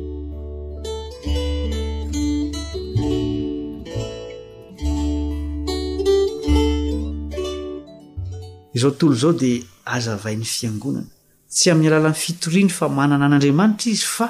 izao 8.73 8.91
ttolo 8.91 9.15
zao 9.19 9.33
de 9.33 9.61
azavain'ny 9.85 10.45
fiangonana 10.45 11.05
tsy 11.51 11.69
amin'ny 11.71 11.89
alalan'ny 11.91 12.19
fitoriny 12.23 12.69
fa 12.71 12.87
manana 12.87 13.25
an'andriamanitra 13.27 13.89
izy 13.91 14.05
fa 14.17 14.27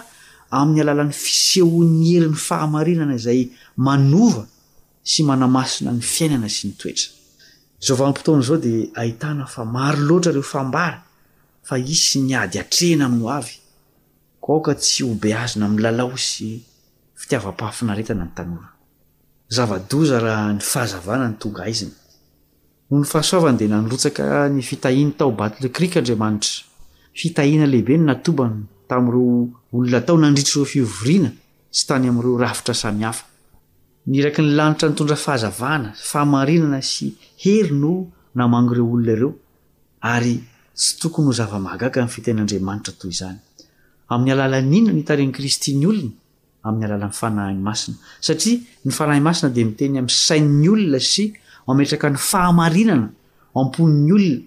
amin'ny 0.49 0.81
alalan'ny 0.81 1.13
fisehonyerin'ny 1.13 2.37
fahamarinana 2.47 3.17
zay 3.25 3.41
manova 3.77 4.43
sy 5.05 5.21
manamasina 5.29 5.91
ny 5.93 6.01
fiainana 6.13 6.49
sy 6.49 6.67
ny 6.67 6.73
toetra 6.81 7.09
zov 7.87 8.01
mpotona 8.09 8.41
zao 8.47 8.57
de 8.57 8.73
ahitana 8.95 9.45
fa 9.45 9.65
maro 9.65 10.01
loatra 10.07 10.31
reofambara 10.33 10.99
fa 11.67 11.77
i 11.77 11.95
sy 12.05 12.23
nyadyatrehna 12.25 13.05
amin'nyho 13.05 13.29
a 13.37 13.41
ko 14.41 14.59
ka 14.65 14.73
tsy 14.75 15.03
hobeazina 15.05 15.65
ami'nylalao 15.69 16.17
sy 16.17 16.49
fitiava-pahafinaretanany 17.21 18.33
tanoarhany 19.49 20.61
fahazavna 20.71 21.25
ny 21.29 21.37
tongaazina 21.41 22.00
nnyand 22.91 23.59
nanotka 23.71 24.49
ny 24.49 24.61
fitahiny 24.61 25.11
tabatlekrikaadriamanitra 25.15 26.63
fitahinalehibe 27.15 27.97
no 27.97 28.11
naobany 28.13 28.57
tamre 28.87 29.47
olona 29.73 30.01
tao 30.01 30.17
nandritsy 30.19 30.59
ro 30.59 30.65
fivorina 30.65 31.31
sy 31.71 31.85
tany 31.87 32.09
am'ireo 32.09 32.37
raitr 32.37 32.71
ahnry 32.75 33.07
no 34.11 34.35
areoolona 36.41 36.77
osy 36.77 37.15
tooyhoa-aaa 40.99 41.91
y 42.05 42.07
fitahin'adramantratony'y 42.07 43.21
inon 44.11 44.99
ntaeny 45.01 45.31
kristy 45.35 45.71
nyolona 45.81 46.11
am'ny 46.67 46.83
lnyfnahaiasa 46.83 47.91
ny 48.85 48.91
fhainade 48.97 49.61
miteny 49.69 49.97
am' 49.99 50.11
ainyolona 50.35 50.99
sy 50.99 51.23
mametraka 51.71 52.07
ny 52.13 52.17
fahamarinana 52.29 53.07
ampon'nyolona 53.55 54.41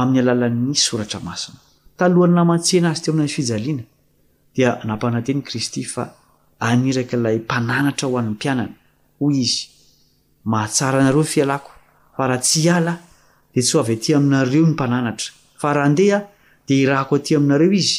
amin'ny 0.00 0.20
alalan'ny 0.24 0.74
soratra 0.86 1.20
masina 1.26 1.58
talohany 1.98 2.34
nama-tsenazy 2.38 3.00
t 3.02 3.08
aminay 3.10 3.32
fijaina 3.36 3.84
da 4.56 4.92
apnateny 4.94 5.42
kristy 5.48 5.82
fa 5.94 6.02
anirk 6.68 7.10
ay 7.28 7.38
mananatrahoanpianana 7.50 8.74
oyi 9.24 9.46
ahaareonfialako 10.54 11.70
faay 12.16 12.38
d 12.38 13.98
ty 14.02 14.10
ainareony 14.16 14.72
naad 14.88 15.98
hot 17.10 17.26
ainareo 17.30 17.72
iz 17.82 17.90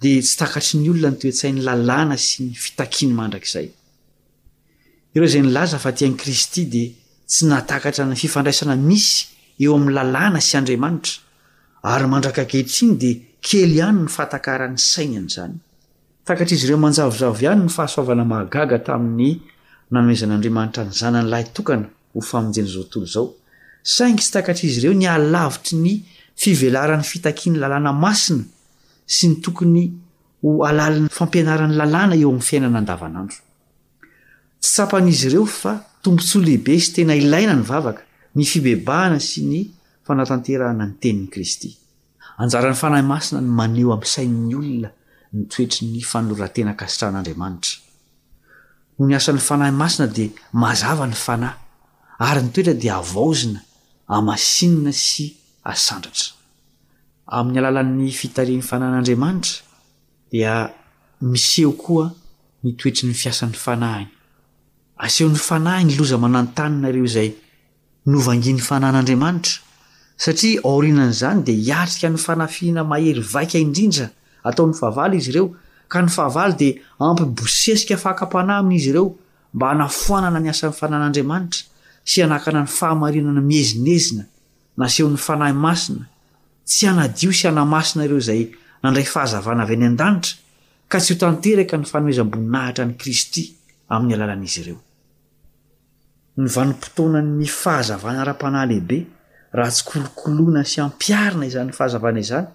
ttnylonntoai' 0.00 1.32
s 1.32 2.28
nyyt 6.02 6.26
isty 6.26 6.64
d 6.64 6.84
tsy 7.30 7.46
natatra 7.46 8.04
ny 8.06 8.14
fifandraisana 8.22 8.74
misy 8.90 9.24
eoamin'ny 9.64 9.94
lalàna 9.98 10.40
sy 10.48 10.52
andriamanitra 10.60 11.16
arymandrakkehitriny 11.92 12.92
de 13.02 13.10
kely 13.48 13.72
ihany 13.80 13.98
ny 14.04 14.08
fatakaran'ny 14.16 14.78
sainany 14.90 15.28
zanytakt'izy 15.34 16.64
ireo 16.66 16.78
manjaza 16.84 17.28
ihany 17.44 17.62
ny 17.66 17.70
fahasoaana 17.76 18.24
maagaa 18.32 18.80
tamin'ny 18.88 19.30
nanoezn'adamantra 19.94 20.82
ny 20.88 20.92
zananylay 21.00 21.44
tokana 21.56 21.86
hofamneno 22.14 22.82
toosaingy 22.92 24.22
tsy 24.24 24.32
taar'izy 24.36 24.78
ireo 24.80 24.94
ny 25.00 25.06
alavitry 25.16 25.76
ny 25.86 25.94
fivelaran'ny 26.42 27.06
fitakiany 27.12 27.56
lalàna 27.62 27.92
masina 28.04 28.44
sy 29.10 29.28
ny 29.28 29.36
tokony 29.42 29.88
ho 30.44 30.50
alalan'ny 30.70 31.08
fampianaran'ny 31.18 31.76
lalàna 31.80 32.14
eo 32.22 32.28
amin'ny 32.30 32.46
fiainana 32.48 32.78
andavanandro 32.80 33.40
tsy 34.62 34.70
tsapan'izy 34.74 35.26
ireo 35.30 35.46
fa 35.60 35.72
tombontso 36.04 36.38
lehibe 36.46 36.74
sy 36.84 36.90
tena 36.98 37.14
ilaina 37.22 37.54
ny 37.58 37.64
vavaka 37.70 38.02
ny 38.36 38.44
fibebahana 38.52 39.18
sy 39.28 39.40
ny 39.50 39.60
fanatanterahana 40.06 40.84
ny 40.90 40.94
tenin'ny 41.02 41.28
kristy 41.34 41.70
anjaran'ny 42.44 42.78
fanahy 42.82 43.04
masina 43.12 43.38
ny 43.44 43.50
maneho 43.60 43.90
amin'nysain'ny 43.96 44.54
olona 44.62 44.90
nytoetry 45.38 45.84
ny 45.92 46.00
fanolorantena 46.12 46.72
kasitrahan'andriamanitra 46.80 47.74
ho 48.96 49.02
ny 49.08 49.12
asany 49.18 49.40
fanahy 49.50 49.72
masina 49.82 50.06
dia 50.16 50.30
mazava 50.62 51.04
ny 51.10 51.16
fanahy 51.26 51.58
ary 52.30 52.40
ny 52.46 52.50
toetra 52.54 52.74
dia 52.82 52.92
avaozina 53.02 53.58
amasinina 54.16 54.92
sy 55.06 55.24
asandratra 55.72 56.38
amin'ny 57.30 57.58
alalan'ny 57.60 58.10
fitarin'ny 58.10 58.62
fanahin'andriamanitra 58.62 59.62
dia 60.32 60.54
miseho 61.32 61.72
koa 61.78 62.06
mitoetry 62.64 63.06
ny 63.10 63.14
fiasan'ny 63.22 63.56
fanahiny 63.64 64.10
aseho 65.06 65.30
'ny 65.30 65.38
fanahy 65.48 65.84
ny 65.88 65.94
loza 65.98 66.18
mananontanynareo 66.24 67.06
zay 67.16 67.28
novanginy 68.14 68.62
fanan'andriamanitra 68.68 69.54
satria 70.24 70.60
aorinan'zany 70.70 71.40
de 71.46 71.52
iatrika 71.70 72.08
ny 72.14 72.18
fanafiana 72.26 72.82
mahery 72.92 73.22
vaika 73.34 73.56
indrindra 73.66 74.06
ataon'ny 74.48 74.74
fahavaly 74.80 75.16
izy 75.22 75.30
ireo 75.32 75.46
ka 75.92 75.98
ny 76.02 76.08
fahavaly 76.16 76.54
de 76.62 76.68
aampibosesika 77.04 77.92
afahka-panahy 77.98 78.58
amin'izy 78.62 78.90
ireo 78.92 79.06
mba 79.54 79.64
hanafoanana 79.72 80.38
ny 80.42 80.48
asan'ny 80.54 80.74
fanahn'andriamanitra 80.82 81.62
sy 82.10 82.18
anakanany 82.26 82.68
fahamarinana 82.78 83.40
miezinezina 83.50 84.24
naseho 84.80 85.08
'ny 85.12 85.18
fanahy 85.28 85.54
masina 85.66 86.04
tsy 86.70 86.86
hanadio 86.86 87.32
sy 87.34 87.48
hana 87.50 87.64
masina 87.66 88.04
ireo 88.06 88.20
izay 88.22 88.42
nandray 88.82 89.06
fahazavana 89.14 89.62
avy 89.66 89.74
any 89.78 89.86
an-danitra 89.90 90.36
ka 90.90 90.96
tsy 91.02 91.12
ho 91.14 91.18
tanteraka 91.24 91.74
ny 91.80 91.86
fanoezamboninahitra 91.92 92.82
any 92.86 92.94
kristy 93.02 93.42
amin'ny 93.94 94.14
alalan'izy 94.16 94.60
ireo 94.62 94.78
ny 96.42 96.48
vanim-potoana 96.56 97.20
ny 97.40 97.48
fahazavana 97.62 98.18
ara-panahy 98.24 98.66
lehibe 98.70 98.98
raha 99.58 99.70
tsy 99.74 99.82
kolokoloana 99.90 100.62
sy 100.72 100.76
hampiarina 100.84 101.44
izany 101.50 101.68
n 101.72 101.78
fahazavana 101.78 102.18
izany 102.26 102.46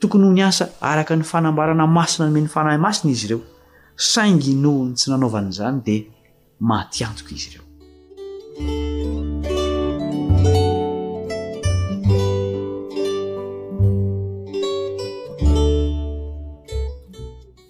tokony 0.00 0.24
hoaa 0.42 0.64
araka 0.92 1.12
ny 1.16 1.22
fanambarana 1.32 1.84
masina 1.86 2.24
nome 2.26 2.40
ny 2.42 2.48
fanahy 2.48 2.78
masina 2.86 3.12
izy 3.12 3.26
ireo 3.26 3.40
saingy 3.96 4.54
noho 4.56 4.86
n 4.88 4.94
tsy 4.96 5.10
nanaovanyzany 5.12 5.80
de 5.84 5.96
matianjoko 6.60 7.34
izy 7.34 7.50
reo 7.56 7.64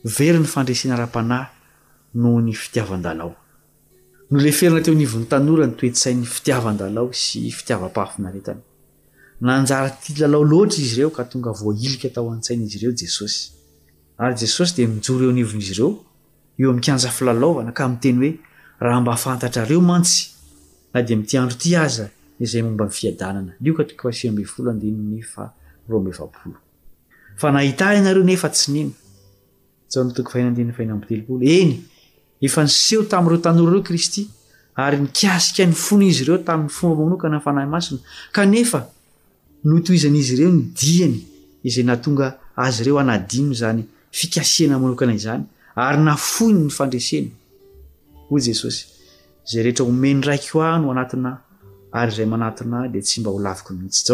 veryny 0.05 0.47
fandrasena 0.47 0.97
ra-panahy 0.99 1.49
noho 2.15 2.41
ny 2.43 2.53
fitiavan-dalao 2.55 3.33
no 4.31 4.37
le 4.39 4.53
ferina 4.53 4.81
teo 4.83 4.95
anivon'ny 4.95 5.27
tanora 5.27 5.67
notoetsain'ny 5.67 6.23
fitiavan-dalao 6.27 7.11
sy 7.13 7.51
fitiavam-pahafinaretany 7.51 8.61
nanjara 9.43 9.91
ty 9.99 10.15
lalao 10.23 10.45
loatra 10.47 10.79
izy 10.79 10.97
reo 11.03 11.11
ka 11.11 11.25
tonga 11.27 11.51
voailika 11.51 12.07
atao 12.09 12.31
an-tsain'izy 12.31 12.79
ireo 12.79 12.93
jesosy 12.95 13.51
ary 14.23 14.37
jesosy 14.39 14.75
de 14.79 14.87
mijo 14.87 15.19
reo 15.19 15.31
aniovon'izy 15.35 15.75
reo 15.83 15.91
kanja 16.59 17.09
filalvana 17.09 17.73
ka 17.73 17.89
mteny 17.89 18.21
hoe 18.21 18.39
rahmbafantrareo 18.81 19.83
yeefanseho 32.43 33.05
tam'reo 33.07 33.39
tanora 33.39 33.73
reo 33.73 33.83
kristy 33.87 34.27
ary 34.75 34.97
nykasika 34.99 35.65
ny 35.67 35.73
fony 35.73 36.07
izy 36.11 36.25
reo 36.25 36.39
tamn'ny 36.39 36.69
fomba 36.69 37.05
manokana 37.05 37.39
fanahy 37.41 37.69
masina 37.71 38.01
e 38.39 38.83
ntizan'izy 39.71 40.37
reo 40.41 40.51
ndiny 40.51 41.17
zay 41.75 41.83
natonga 41.87 42.35
az 42.57 42.81
reo 42.83 42.99
anadio 42.99 43.55
zany 43.55 43.85
fikasiana 44.11 44.75
manokana 44.79 45.15
izany 45.15 45.47
ary 45.75 45.99
nafoiny 45.99 46.65
ny 46.67 46.71
fandreseny 46.71 47.31
hoy 48.31 48.41
jesosy 48.45 48.87
zay 49.51 49.63
rehetra 49.65 49.85
omeny 49.89 50.21
raikhoahno 50.29 50.91
anatna 50.93 51.33
ay 51.93 52.11
ay 52.21 52.27
manatna 52.27 52.89
de 52.93 53.01
tsy 53.01 53.21
mba 53.21 53.31
holiko 53.31 53.75
mhitsy 53.75 54.13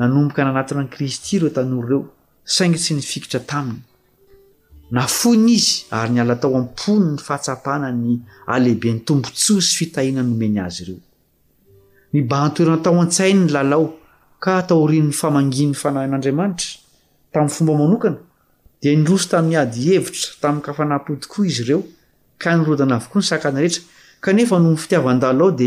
otaomboka 0.00 0.44
nanatina 0.44 0.82
n 0.82 0.88
kristy 0.88 1.38
reo 1.38 1.50
tanor 1.50 1.84
reo 1.88 2.00
saingy 2.44 2.76
tsy 2.78 2.92
nifikitra 2.94 3.40
taminy 3.40 3.80
nafohiny 4.90 5.50
izy 5.56 5.84
ary 5.90 6.12
nyala 6.12 6.36
tao 6.36 6.56
ampony 6.56 7.06
ny 7.12 7.18
fahatsapahana 7.18 7.88
ny 7.92 8.20
alehiben'ny 8.46 9.00
tombotsosy 9.04 9.76
fitahina 9.76 10.20
nyomeny 10.22 10.60
azy 10.60 10.82
ireo 10.84 10.98
ny 12.12 12.20
bantoerana 12.28 12.82
tao 12.84 13.00
an-tsainy 13.00 13.38
ny 13.44 13.52
lalao 13.52 13.94
ka 14.38 14.56
atao 14.60 14.84
hrinyny 14.86 15.12
famanginny 15.20 15.74
fanahin'andriamanitra 15.82 16.72
tamin'ny 17.32 17.54
fomba 17.56 17.72
manokana 17.80 18.18
roso 19.06 19.28
tamin'nyady 19.28 19.94
evitra 19.96 20.30
tam'y 20.42 20.60
kafanahm-podikoa 20.66 21.46
izy 21.46 21.62
ireo 21.62 21.82
ka 22.38 22.56
nrodana 22.56 22.96
avokoa 22.98 23.22
nyakana 23.22 23.60
rehea 23.60 23.80
kefnoho 24.22 24.72
yfitiavandalao 24.74 25.50
d 25.54 25.62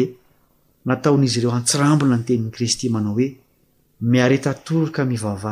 natao'zyro 0.85 1.49
atsirambona 1.55 2.17
nytenin'ykristy 2.19 2.89
manao 2.91 3.15
hoemietatorka 3.17 5.01
mivavh 5.07 5.45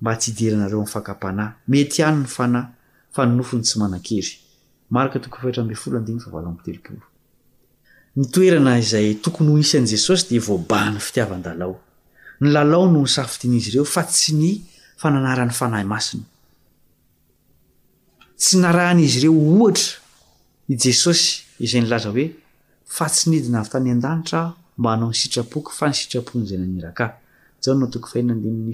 mba 0.00 0.12
tsydranaeo 0.20 0.84
khyyh 4.06 4.32
stona 8.22 8.78
izay 8.78 9.14
tokony 9.22 9.54
h 9.56 9.60
isan' 9.64 9.86
jesosy 9.88 10.24
dvbahny 10.28 10.96
fitiavandaao 11.06 11.74
nllo 12.40 12.64
noo 12.92 13.04
nsaftin'izy 13.04 13.68
ireo 13.72 13.84
fa 13.94 14.02
tsy 14.02 14.32
ny 14.40 14.50
fananarn'ny 15.00 15.52
fanahymasiny 15.58 16.24
tsy 18.40 18.56
naraan'izy 18.64 19.18
ireo 19.20 19.34
ohatra 19.36 20.00
i 20.72 20.74
jesosy 20.84 21.26
izay 21.66 21.80
nylaza 21.84 22.08
hoe 22.14 22.24
fa 22.96 23.06
tsy 23.12 23.24
nidina 23.32 23.56
avy 23.62 23.68
tany 23.74 23.88
an-danitra 23.94 24.40
mbaanao 24.80 25.08
nysitrapoko 25.12 25.70
fa 25.78 25.84
nysitraponyzay 25.90 26.58
naiohny 26.60 28.70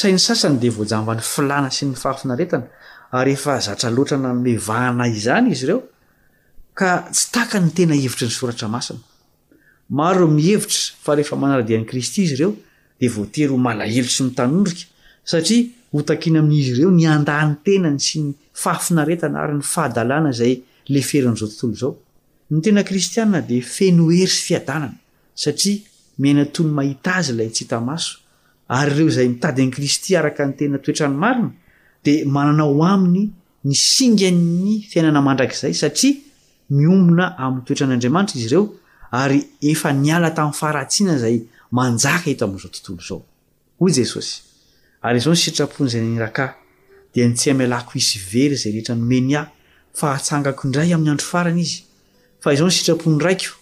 sainy 0.00 0.20
sasany 0.26 0.56
de 0.62 0.68
voajamba 0.78 1.12
ny 1.18 1.22
filana 1.34 1.68
sy 1.76 1.82
ny 1.88 1.94
fahafinaretana 2.02 2.66
ehefa 3.26 3.52
zatra 3.66 3.88
loatra 3.96 4.16
na 4.22 4.28
ane 4.34 4.52
vahana 4.68 5.04
izany 5.16 5.46
izy 5.54 5.64
ireo 5.66 5.80
ka 6.78 6.88
tsy 7.16 7.24
taka 7.36 7.56
ny 7.64 7.68
tena 7.76 7.94
hevitry 8.02 8.26
ny 8.28 8.32
soratra 8.38 8.66
masana 8.74 9.00
maro 9.98 10.16
reo 10.24 10.28
mihevitra 10.38 10.80
fa 11.04 11.10
rehefa 11.16 11.34
manaradian'ny 11.42 11.86
kristy 11.90 12.18
izy 12.26 12.34
reo 12.40 12.52
de 13.00 13.06
voatery 13.14 13.52
h 13.52 13.54
malahelo 13.66 14.08
sy 14.14 14.20
mitanondrika 14.28 14.84
satria 15.30 15.62
otakina 15.92 16.38
amin'izy 16.40 16.70
ireo 16.72 16.90
ny 16.90 17.04
andanytenan 17.12 17.98
sy 18.00 18.20
ny 18.24 18.32
faafinaretana 18.62 19.38
aryny 19.44 19.62
fahadalàna 19.72 20.30
zay 20.38 20.54
leferin'zao 20.94 21.48
tontoozaony 21.60 22.58
tenkitiadeoey 22.64 23.62
sy 24.32 24.54
an 27.82 28.00
eymitadakristy 29.22 30.16
aknytenatoerany 30.20 31.16
maina 31.24 31.48
d 32.04 32.06
aaoay 32.26 32.98
ninganyiainnaarakzay 33.64 35.74
saa 35.80 35.90
yoeran'anriamanitra 36.84 38.36
izyreo 38.40 38.62
ary 39.22 39.38
ef 39.70 39.80
nala 40.06 40.28
tami'nyfahratiana 40.38 41.14
ay 41.28 41.36
nakaoamzao 41.72 42.70
tontoao 42.86 43.18
ary 45.02 45.18
izao 45.18 45.30
ny 45.32 45.36
sitraponyzay 45.38 46.02
yraka 46.16 46.54
dia 47.14 47.26
ntsya 47.28 47.54
mialako 47.54 47.92
isy 47.98 48.18
very 48.18 48.56
zay 48.56 48.72
rehetra 48.72 48.94
nomenya 48.94 49.40
fa 49.98 50.06
atsangako 50.14 50.62
indray 50.68 50.90
amin'ny 50.94 51.10
andro 51.12 51.26
farana 51.30 51.60
izy 51.60 51.82
fa 52.42 52.54
zao 52.58 52.66
ny 52.68 52.72
sitrapony 52.76 53.18
raiko 53.24 53.52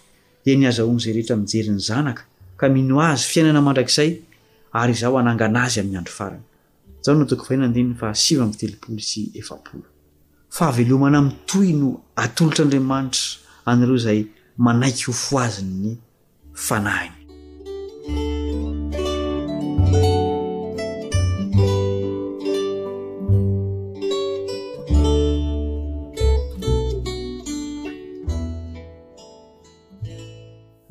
e 0.47 0.51
nyazahony 0.61 0.99
zay 1.03 1.13
rehetra 1.15 1.35
mijeryn'ny 1.41 1.79
zanaka 1.89 2.23
ka 2.59 2.65
mino 2.73 2.95
azy 3.09 3.23
fiainana 3.31 3.61
mandrakzay 3.67 4.09
aryzao 4.81 5.15
anaganazy 5.21 5.77
am'ny 5.83 5.95
andro 6.01 6.13
farana 6.19 6.43
zao 7.05 7.13
notokofahina 7.19 7.67
ndey 7.71 7.85
fa 7.99 8.07
siva 8.23 8.43
mtelopolo 8.49 8.99
sy 9.09 9.21
efaol 9.39 9.81
favelomana 10.57 11.17
aminy 11.19 11.35
toy 11.51 11.69
no 11.79 11.87
atolotr'andriamanitra 12.23 13.23
an'reo 13.69 13.97
zay 14.05 14.19
manaiky 14.65 15.03
hofoazinyny 15.09 15.95
fanahiny 16.67 17.20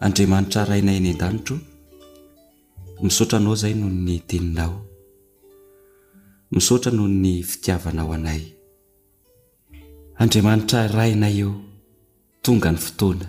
andriamanitra 0.01 0.65
rainay 0.71 0.97
ny 1.05 1.11
an-danitro 1.13 1.57
misaotra 3.05 3.37
anao 3.39 3.55
izay 3.55 3.75
noho 3.77 3.91
ny 3.93 4.17
teninao 4.25 4.81
misaotra 6.51 6.91
noho 6.93 7.09
ny 7.09 7.43
fitiavanao 7.45 8.13
anay 8.17 8.43
andriamanitra 10.19 10.89
rainay 10.89 11.39
eo 11.45 11.55
tonga 12.43 12.71
ny 12.73 12.79
fotoana 12.85 13.29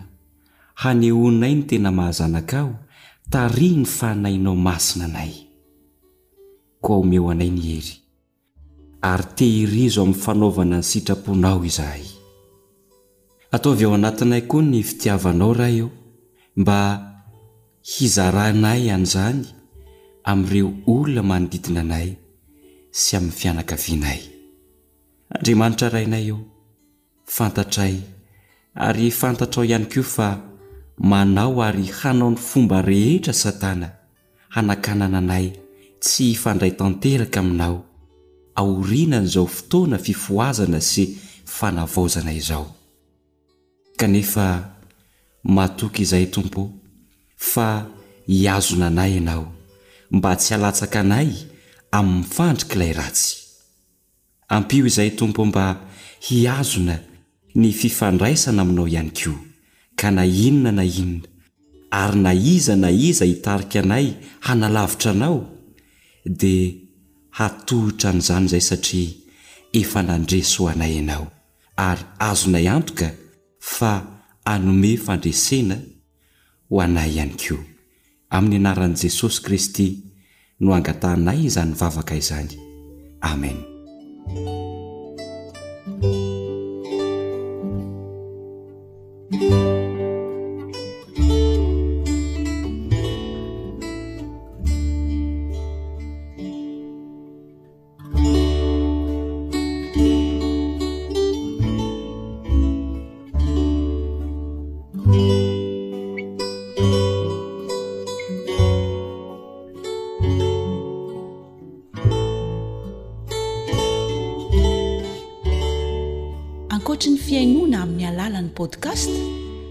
hanehonay 0.82 1.54
ny 1.56 1.64
tena 1.68 1.92
mahazanak 1.92 2.54
ao 2.54 2.72
tari 3.30 3.70
ny 3.76 3.86
fanainao 3.86 4.56
masina 4.56 5.06
anay 5.12 5.32
koa 6.82 6.98
omeo 7.04 7.30
anay 7.30 7.50
ny 7.52 7.62
hery 7.68 7.96
ary 9.12 9.26
tehirizo 9.36 10.02
amin'ny 10.04 10.22
fanaovana 10.24 10.78
ny 10.80 10.84
sitraponao 10.90 11.66
izahay 11.68 12.06
ataovy 13.52 13.84
eo 13.84 13.94
anatinay 13.96 14.42
koa 14.48 14.62
ny 14.64 14.80
fitiavanao 14.84 15.52
rah 15.54 15.72
eo 15.78 15.90
mba 16.56 17.12
hizarahnay 17.98 18.80
ihany 18.86 19.04
izany 19.04 19.42
ami'ireo 20.30 20.70
olona 20.94 21.24
manodidina 21.30 21.82
anay 21.86 22.10
sy 23.02 23.16
amin'ny 23.20 23.36
fianakavianay 23.40 24.22
andriamanitra 25.36 25.90
rainay 25.96 26.26
eo 26.32 26.40
fantatray 27.36 27.96
ary 28.88 29.08
fantatrao 29.12 29.64
ihany 29.66 29.88
ko 29.94 30.04
fa 30.04 30.30
manao 31.10 31.64
ary 31.68 31.88
hanaony 32.02 32.38
fomba 32.38 32.82
rehetra 32.82 33.34
satana 33.34 33.88
hanakanana 34.50 35.18
anay 35.24 35.46
tsy 36.04 36.34
hifandray 36.36 36.72
tanteraka 36.80 37.40
aminao 37.40 37.78
aorinana 38.60 39.24
izao 39.30 39.48
fotoana 39.48 39.98
fifoazana 40.08 40.80
sy 40.92 41.08
fanavaozanay 41.58 42.38
izaokane 42.44 44.22
matoky 45.44 46.02
izahy 46.04 46.28
tompo 46.28 46.70
fa 47.36 47.88
hiazona 48.28 48.88
anay 48.88 49.14
ianao 49.14 49.54
mba 50.12 50.36
tsy 50.36 50.54
halatsaka 50.54 51.00
anay 51.00 51.30
aminmyfandrikailay 51.92 52.94
ratsy 52.94 53.38
ampio 54.48 54.86
izay 54.86 55.12
tompo 55.12 55.46
mba 55.46 55.80
hiazona 56.20 57.00
ny 57.56 57.72
fifandraisana 57.72 58.62
aminao 58.62 58.88
ihany 58.88 59.10
koa 59.14 59.36
ka 59.96 60.12
na 60.12 60.24
inona 60.26 60.72
na 60.72 60.84
inona 60.84 61.28
ary 61.92 62.20
na 62.22 62.34
iza 62.34 62.76
na 62.76 62.92
iza 62.92 63.26
hitarika 63.26 63.80
anay 63.80 64.14
hanalavitra 64.40 65.12
anao 65.12 65.50
dia 66.26 66.74
hatohitra 67.30 68.10
an'izany 68.10 68.46
izay 68.46 68.62
satria 68.62 69.10
efa 69.80 70.02
nandreso 70.04 70.70
anay 70.70 70.94
ianao 70.96 71.28
ary 71.78 72.04
azona 72.30 72.60
iantoka 72.62 73.08
fa 73.60 74.21
anome 74.46 74.92
fandresena 75.06 75.78
ho 76.70 76.76
anay 76.82 77.12
ihany 77.18 77.34
koa 77.42 77.64
amin'ny 78.36 78.62
naran'i 78.64 78.98
jesosy 79.02 79.38
kristy 79.46 79.88
no 80.64 80.74
angatanay 80.78 81.40
izany 81.50 81.74
vavaka 81.80 82.16
izany 82.22 82.56
amena 83.32 83.62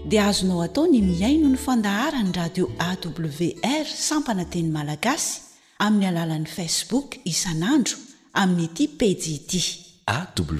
dia 0.09 0.25
azonao 0.27 0.59
atao 0.61 0.87
ny 0.87 0.99
miaino 1.01 1.47
ny 1.49 1.57
fandahara 1.57 2.19
ny 2.23 2.31
radio 2.35 2.65
awr 2.83 3.85
sampananteny 3.87 4.67
malagasy 4.75 5.39
amin'ny 5.85 6.07
alalan'ni 6.11 6.49
facebook 6.57 7.09
isan'andro 7.31 7.97
amin'nyiti 8.41 8.83
pejiit 8.99 9.51
awr 10.15 10.59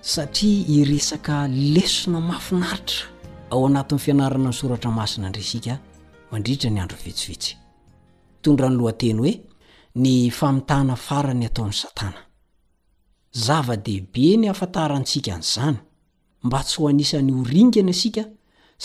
satria 0.00 0.64
iresaka 0.68 1.48
lesona 1.48 2.20
mafinaritra 2.20 3.11
ao 3.52 3.62
anatin'ny 3.68 3.98
fianarana 4.04 4.48
ny 4.48 4.52
soratra 4.60 4.90
masina 4.98 5.28
ndrasika 5.28 5.74
mandriitra 6.30 6.68
ny 6.72 6.78
andro 6.82 6.96
vetsivetsy 7.04 7.52
tondra 8.42 8.66
ny 8.70 8.76
loanteny 8.78 9.16
hoe 9.20 9.32
ny 10.02 10.12
famitahna 10.38 10.94
farany 11.06 11.44
ataon'ny 11.50 11.72
satana 11.82 12.20
zava-dehibe 13.44 14.26
ny 14.40 14.46
afatarantsika 14.52 15.32
n'izany 15.38 15.76
mba 16.44 16.60
tsy 16.66 16.76
ho 16.80 16.88
anisan'ny 16.92 17.32
oringana 17.42 17.90
asika 17.96 18.22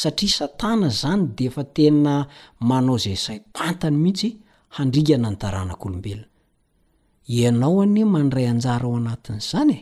satria 0.02 0.30
satana 0.40 0.88
zany 1.02 1.24
de 1.36 1.44
efa 1.50 1.64
tena 1.76 2.14
manao 2.70 2.98
zay 3.04 3.16
sai 3.26 3.38
pantany 3.56 3.98
mihitsy 4.04 4.30
handringana 4.76 5.30
ny 5.32 5.38
daranak'olombelona 5.42 6.28
ianao 7.38 7.82
ane 7.84 8.02
mandray 8.14 8.48
anjara 8.52 8.86
ao 8.88 8.96
anatin'zanye 9.02 9.78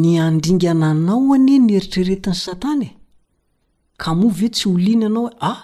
ny 0.00 0.10
andringana 0.28 0.86
anao 0.94 1.24
ane 1.36 1.52
nyeritreretiny 1.68 2.34
satana 2.44 2.84
e? 2.84 3.03
kamovy 4.04 4.42
io 4.42 4.48
tsy 4.50 4.68
oliana 4.68 5.06
anao 5.06 5.26
ah 5.50 5.58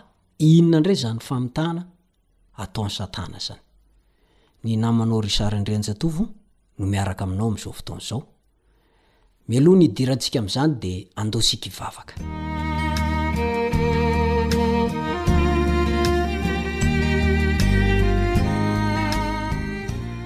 inona 0.52 0.76
indray 0.80 0.96
zany 1.02 1.20
famitana 1.28 1.82
ataony 2.62 2.90
satana 2.98 3.38
zany 3.46 3.60
ny 4.64 4.72
namanao 4.82 5.18
ry 5.24 5.30
saryndrenjatovo 5.38 6.22
no 6.78 6.84
miaraka 6.92 7.22
aminao 7.26 7.46
am'zao 7.52 7.72
fotaon'zao 7.78 8.20
miloha 9.50 9.76
na 9.78 9.84
idirantsika 9.88 10.36
am'zany 10.42 10.72
de 10.82 10.92
andosika 11.20 11.66
ivavaka 11.72 12.14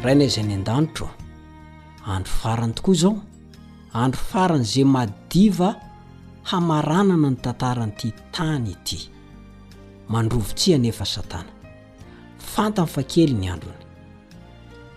rahainayizay 0.03 0.45
ny 0.49 0.55
an-danitro 0.59 1.07
andro 2.15 2.33
farany 2.41 2.73
tokoa 2.79 2.95
zao 3.03 3.13
andro 4.03 4.21
farany 4.31 4.65
zay 4.73 4.85
madiva 4.97 5.71
hamaranana 6.45 7.31
ny 7.31 7.37
tantara 7.41 7.87
n'ity 7.87 8.13
tany 8.33 8.69
ity 8.71 9.11
mandrovontsia 10.09 10.77
nefa 10.79 11.05
satana 11.05 11.53
fantany 12.53 12.89
fa 12.95 13.03
kely 13.13 13.33
ny 13.35 13.49
androny 13.53 13.85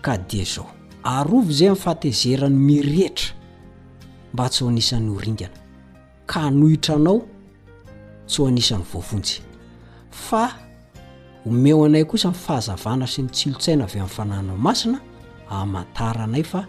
ka 0.04 0.16
dia 0.28 0.44
zao 0.44 0.66
arovo 1.04 1.48
zay 1.52 1.68
nfatezerany 1.72 2.56
mirehtra 2.68 3.32
mba 4.32 4.48
tsy 4.48 4.64
ho 4.64 4.68
anisan'ny 4.70 5.10
oringana 5.18 5.56
ka 6.30 6.38
hnohitranao 6.50 7.16
tsy 8.28 8.36
ho 8.42 8.46
anisan'ny 8.50 8.84
voafontsy 8.92 9.40
fa 10.10 10.52
omeo 11.48 11.84
anay 11.86 12.04
kosa 12.04 12.28
nifahazavana 12.30 13.06
sy 13.08 13.22
ny 13.24 13.28
tsilotsaina 13.32 13.84
avy 13.88 13.98
amin'ny 13.98 14.14
fananao 14.16 14.56
masina 14.66 14.98
amantaranay 15.60 16.44
fa 16.50 16.60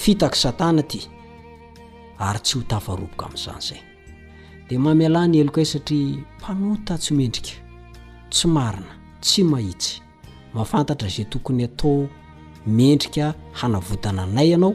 fitaky 0.00 0.36
satana 0.42 0.82
ty 0.82 1.00
ary 2.20 2.38
tsy 2.40 2.58
ho 2.58 2.64
tafaroboka 2.66 3.26
ami'izany 3.26 3.60
zay 3.60 3.80
dia 4.68 4.78
mamialany 4.78 5.36
elo 5.40 5.52
ko 5.52 5.60
e 5.60 5.64
satria 5.64 6.18
mpanota 6.38 6.98
tsy 6.98 7.14
mendrika 7.14 7.54
tsy 8.30 8.48
marina 8.48 8.92
tsy 9.20 9.42
mahitsy 9.44 10.00
mahafantatra 10.54 11.08
zay 11.08 11.24
tokony 11.24 11.64
atao 11.64 12.08
mendrika 12.66 13.34
hanavotana 13.52 14.22
anay 14.22 14.48
ianao 14.48 14.74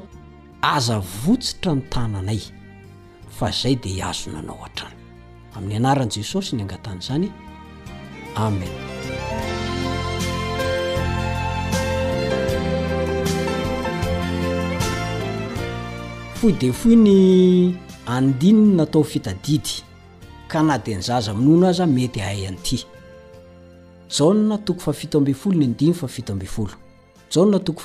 azavotsitra 0.61 1.75
ny 1.75 1.81
tananay 1.89 2.39
fa 3.37 3.51
zay 3.51 3.75
dia 3.75 3.93
hiazonanao 3.95 4.57
ha-trany 4.61 4.95
amin'ny 5.55 5.75
anaran' 5.75 6.09
jesosy 6.11 6.55
ny 6.55 6.61
angatany 6.61 7.01
zany 7.01 7.31
amen 8.35 8.69
de 16.51 16.73
fony 16.73 17.73
andin 18.07 18.75
natao 18.75 19.03
fitadidy 19.03 19.83
ka 20.47 20.63
na 20.63 20.77
de 20.83 20.91
nyzazaaminono 20.95 21.67
az 21.71 21.79
mety 21.95 22.19
ayan'ity 22.29 22.83
ja 24.09 24.57
toko 24.65 24.91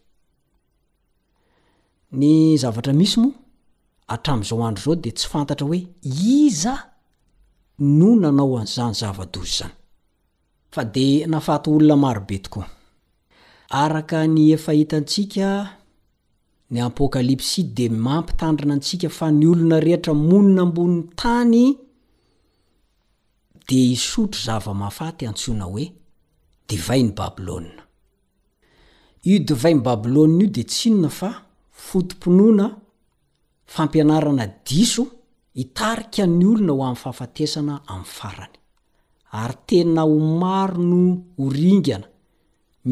ny 2.17 2.57
zavatra 2.59 2.93
misy 2.93 3.19
moa 3.23 3.31
atram'zao 4.11 4.63
andro 4.67 4.81
zao 4.93 4.95
de 5.03 5.11
tsy 5.11 5.27
fantatra 5.31 5.65
hoe 5.67 5.79
iza 6.35 6.75
noo 7.97 8.15
nanao 8.21 8.55
anzanyzavadozy 8.61 9.53
zany 9.59 9.73
fa 10.73 10.81
de 10.93 11.07
nafa 11.31 11.55
olonaaobe 11.71 12.37
tooa 12.45 12.65
aaka 13.79 14.19
ny 14.33 14.41
efahitantsika 14.55 15.49
ny 16.71 16.79
apôkalipsi 16.87 17.61
de 17.75 17.85
mampitandrina 18.05 18.73
atsika 18.79 19.09
fa 19.17 19.25
ny 19.37 19.45
olona 19.51 19.77
rehatra 19.85 20.13
monina 20.29 20.61
amboniny 20.65 21.01
tany 21.19 21.77
de 23.67 23.75
isotro 23.95 24.39
zavamafaty 24.45 25.23
antoina 25.29 25.65
oe 25.75 25.83
dianyaôôode 26.67 27.43
nonaa 30.15 31.37
fotimpinoana 31.91 32.65
fampianarana 33.75 34.45
diso 34.67 35.03
hitarikany 35.59 36.43
olona 36.53 36.73
ho 36.77 36.83
amin'ny 36.85 36.99
fahafatesana 37.01 37.73
amin'ny 37.93 38.11
farany 38.17 38.55
ary 39.41 39.57
tena 39.69 40.03
ho 40.09 40.15
maro 40.43 40.79
no 40.91 41.01
horingana 41.41 42.07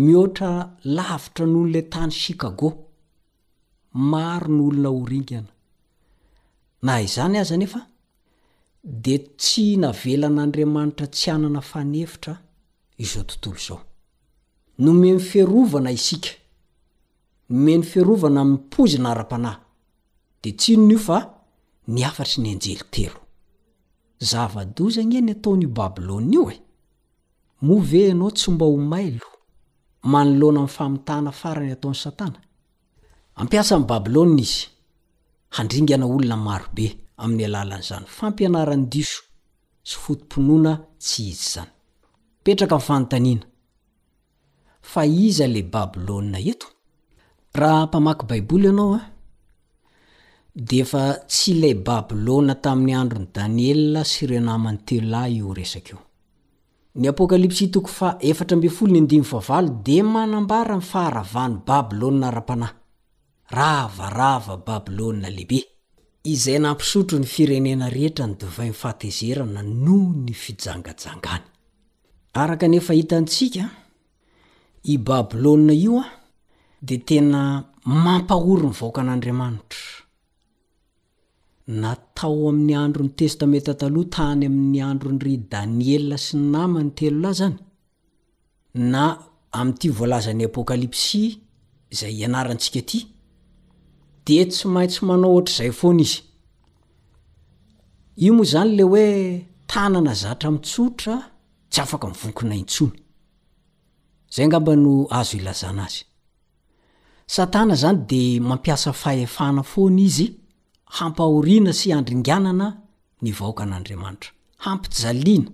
mihoatra 0.04 0.52
lavitra 0.98 1.46
nonolay 1.54 1.86
tany 1.94 2.14
chicago 2.24 2.68
maro 4.12 4.50
nyolona 4.58 4.90
horingana 4.98 5.52
na 6.88 6.94
izany 7.08 7.38
aza 7.44 7.54
anefa 7.58 7.82
de 9.06 9.16
tsy 9.40 9.66
navelan'andriamanitra 9.84 11.06
tsy 11.16 11.28
anana 11.36 11.62
fanevitra 11.72 12.34
izao 13.04 13.24
tontolo 13.30 13.56
izao 13.62 13.82
nome 14.84 15.14
my 15.14 15.20
fiarovana 15.30 15.92
isika 16.00 16.30
nymeny 17.50 17.84
fiarovana 17.84 18.42
amy 18.42 18.58
pozynara-panahy 18.76 19.58
de 20.44 20.52
tsinon 20.56 20.92
io 20.92 20.98
fa 21.08 21.18
niafaty 21.96 22.36
ny 22.42 22.50
anjelytelo 22.54 23.20
zany 24.30 24.74
e 25.18 25.22
ny 25.22 25.32
ataon'i 25.38 25.68
babilôa 25.78 26.22
io 26.36 26.46
e 26.52 26.58
move 27.68 28.02
anao 28.12 28.30
tsomba 28.32 28.66
omailo 28.76 29.20
manoloana 30.12 30.68
famitahana 30.68 31.32
farany 31.42 31.72
ataon'y 31.76 31.96
satana 32.04 32.40
ampiasa 33.42 33.76
n 33.80 33.84
babilôa 33.90 34.40
izy 34.42 34.68
handringana 35.56 36.06
olona 36.06 36.38
marobe 36.48 36.88
amin'ny 37.24 37.46
alalanzany 37.48 38.06
fampianarany 38.18 38.86
diso 38.92 39.22
sy 39.88 39.96
fotompinoana 40.04 40.74
tsy 41.00 41.28
izy 41.32 41.60
zanyizl 42.46 43.42
ôeo 46.10 46.70
raha 47.54 47.86
mpamaky 47.86 48.26
baiboly 48.26 48.64
ianao 48.68 48.94
a 48.96 49.02
de 50.56 50.80
efa 50.80 51.18
tsy 51.28 51.54
lay 51.62 51.74
babilôa 51.86 52.56
tamin'ny 52.64 52.96
androny 53.02 53.28
daniela 53.36 54.02
sy 54.04 54.26
renamany 54.28 54.80
tea 54.88 55.02
io 55.36 55.54
resaka 55.54 55.90
io 55.94 55.98
ny 57.00 57.08
apôkalipsy 57.08 57.68
tofa 57.72 58.18
de 59.86 59.98
manambara 60.04 60.76
nifaharavany 60.76 61.56
babiloa 61.68 62.30
ra-panahy 62.36 62.76
ravarava 63.58 64.58
babiô 64.58 65.08
lehibe 65.14 65.60
izay 66.24 66.60
nampisotro 66.60 67.18
ny 67.20 67.26
firenena 67.34 67.90
rehetra 67.90 68.28
nydvai'fatezerana 68.28 69.62
noo 69.84 70.14
ny 70.26 70.34
fijangajangany 70.42 71.46
ak 72.34 72.64
efa 72.64 72.94
hitantsik 72.94 73.56
i 74.94 74.98
bablô 74.98 75.54
ia 75.72 76.19
de 76.88 76.96
tena 77.10 77.42
mampahory 78.06 78.68
ny 78.70 78.74
vooaka 78.80 79.00
an'andriamanitra 79.02 79.82
na 81.82 81.92
tao 82.18 82.42
amin'ny 82.50 82.74
andro 82.82 83.02
ny 83.06 83.12
testameta 83.20 83.74
taloha 83.82 84.10
tany 84.16 84.44
amin'ny 84.52 84.80
andronry 84.92 85.34
daniel 85.54 86.06
sy 86.26 86.34
nama 86.54 86.80
ny 86.84 86.92
telo 86.98 87.18
lay 87.24 87.34
zany 87.40 87.58
na 88.92 89.04
ami'ity 89.60 89.88
voalazan'ny 89.98 90.44
apôkalipsi 90.50 91.22
zay 92.00 92.14
ianarantsika 92.22 92.80
aty 92.84 93.00
de 94.26 94.38
tsy 94.52 94.64
mahitsy 94.74 95.00
manao 95.08 95.30
ohatr'zay 95.36 95.70
foana 95.80 96.04
izy 96.10 96.22
io 98.24 98.32
moa 98.38 98.52
zany 98.54 98.72
le 98.78 98.84
hoe 98.94 99.08
tanana 99.72 100.14
zatra 100.24 100.48
mitsotra 100.54 101.14
tsy 101.72 101.80
afaka 101.84 102.06
mivokina 102.10 102.56
intsony 102.62 102.96
zay 104.36 104.46
ngamba 104.48 104.72
no 104.84 104.92
azo 105.18 105.34
ilazanazy 105.42 106.02
satana 107.34 107.76
zany 107.76 108.00
de 108.10 108.24
mampiasa 108.50 108.92
faefana 109.02 109.62
foana 109.72 110.02
izy 110.08 110.28
hampahoriana 110.96 111.72
sy 111.80 111.90
andringanana 111.98 112.68
ny 113.24 113.30
vahoka 113.38 113.64
an'andriamanitra 113.66 114.32
hampijaliana 114.66 115.50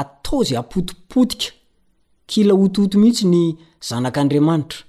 atao 0.00 0.40
zy 0.48 0.54
apotipotika 0.62 1.50
kila 2.30 2.52
otooto 2.64 2.96
mihitsy 3.02 3.26
ny 3.32 3.42
zanak'andriamanitra 3.88 4.80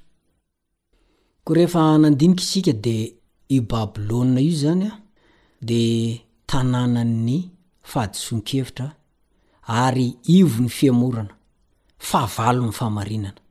ko 1.43 1.49
rehefa 1.57 1.81
nandinika 2.01 2.43
isika 2.47 2.73
de 2.85 2.95
io 3.53 3.61
babilôna 3.71 4.39
io 4.47 4.55
zany 4.63 4.83
a 4.87 4.91
de 5.69 5.81
tanànan'ny 6.49 7.37
fahadison-kevitra 7.91 8.87
ary 9.83 10.07
ivo 10.37 10.57
ny 10.63 10.69
fiamorana 10.77 11.33
fahavalo 12.09 12.61
ny 12.65 12.73
famarinana 12.79 13.41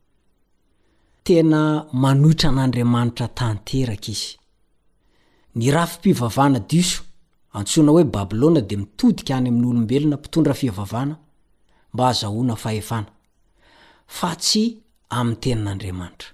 tena 1.27 1.63
manoitra 2.05 2.49
an'andriamanitra 2.53 3.27
tanteraka 3.39 4.11
izy 4.15 4.31
ny 5.59 5.65
rafimpivavana 5.75 6.61
diso 6.71 7.01
antsoina 7.59 7.91
hoe 7.95 8.05
babilôa 8.15 8.61
di 8.69 8.77
mitodika 8.83 9.33
any 9.39 9.49
amin'nyolombelona 9.51 10.17
mpitondra 10.19 10.55
fivavana 10.61 11.15
mba 11.93 12.05
hazahoana 12.09 12.57
fahefana 12.65 13.09
fa 14.19 14.31
tsy 14.45 14.65
amin'ny 15.19 15.41
tenaan'andriamanitra 15.43 16.29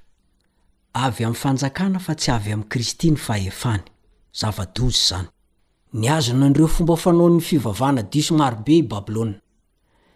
avy 1.07 1.23
amn'ny 1.27 1.41
fanjakana 1.45 1.99
fa 2.07 2.13
tsy 2.21 2.31
avy 2.37 2.51
amn'n 2.55 2.69
kristy 2.73 3.09
ny 3.13 3.17
fahefany 3.27 3.83
zava-dozy 4.39 4.99
zany 5.09 5.29
ny 5.99 6.05
azona 6.17 6.45
andireo 6.49 6.69
fomba 6.77 6.95
fanao 7.05 7.29
ny 7.35 7.41
fivavana 7.49 8.03
diso 8.13 8.33
marobe 8.41 8.75
i 8.79 8.83
babilôa 8.91 9.35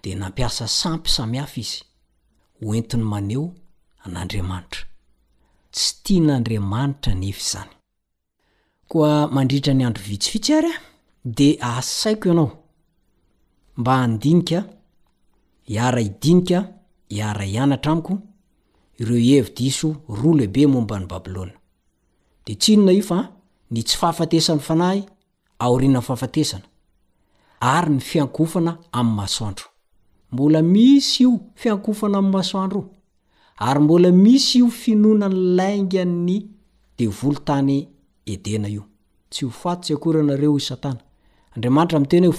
de 0.03 0.11
nampiasa 0.21 0.65
sampy 0.81 1.11
samyhafa 1.17 1.61
izy 1.63 1.79
hoentiny 2.63 3.05
maneo 3.13 3.45
an'andriamanitra 4.07 4.85
tsy 5.73 5.89
tia 6.03 6.21
nandriamanitra 6.29 7.13
nefy 7.23 7.43
zany 7.53 7.71
koa 8.91 9.13
mandritra 9.35 9.73
ny 9.75 9.85
andro 9.87 10.05
vitsivitsy 10.11 10.53
ary 10.59 10.73
a 10.73 10.81
de 11.39 11.49
asaiko 11.73 12.27
ianao 12.29 12.49
mba 13.81 13.93
handinika 14.01 14.59
hiara 15.69 16.01
idinika 16.09 16.59
hiara 17.13 17.45
hianatra 17.51 17.91
amiko 17.93 18.15
ireo 19.01 19.35
evidiso 19.39 19.89
roa 20.19 20.35
lehibe 20.39 20.63
mombany 20.73 21.07
babilôna 21.13 21.55
de 22.47 22.53
tsinona 22.61 22.93
io 22.99 23.03
fa 23.11 23.21
ny 23.75 23.81
tsy 23.87 23.97
fahafatesan'ny 24.01 24.61
fanahy 24.69 25.01
aorinany 25.65 26.03
fahafatesana 26.07 26.65
ary 27.75 27.91
ny 27.95 28.01
fiankofana 28.09 28.73
ami'ny 28.99 29.17
masoandro 29.21 29.67
mbola 30.33 30.61
misy 30.75 31.23
io 31.25 31.31
fiankofana 31.61 32.17
am'ny 32.19 32.33
masoandro 32.37 32.83
ary 33.59 33.81
mbola 33.81 34.11
misy 34.11 34.59
io 34.59 34.69
finonany 34.69 35.35
laingany 35.57 36.49
devolo 36.99 37.39
tany 37.45 37.87
edena 38.27 38.69
io 38.69 38.83
tsy 39.31 39.45
ho 39.47 39.51
fattsy 39.51 39.95
akor 39.95 40.15
reoanrenoaeyny 41.59 42.31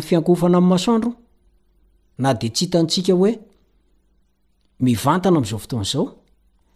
fakofanaamaandro 0.00 1.12
na 2.18 2.34
de 2.34 2.48
tsy 2.48 2.64
hitantsika 2.64 3.12
hoe 3.14 3.32
mivantana 4.80 5.36
am'zao 5.38 5.58
fotoany 5.58 5.84
zao 5.92 6.04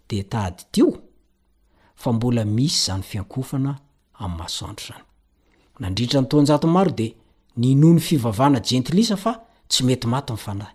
de 0.09 0.23
tadi 0.23 0.63
tyo 0.73 0.87
fa 1.95 2.13
mbola 2.13 2.45
misy 2.45 2.79
zany 2.87 3.03
fiankofana 3.03 3.81
am' 4.21 4.37
masandro 4.39 4.85
zany 4.89 5.04
nandritra 5.81 6.21
nytonjato 6.21 6.67
maro 6.69 6.91
de 6.91 7.15
ni 7.57 7.75
no 7.75 7.93
ny 7.95 8.01
fivavana 8.01 8.61
jentlis 8.71 9.13
fa 9.17 9.33
tsy 9.69 9.83
mety 9.87 10.07
maty 10.07 10.33
nfna 10.33 10.67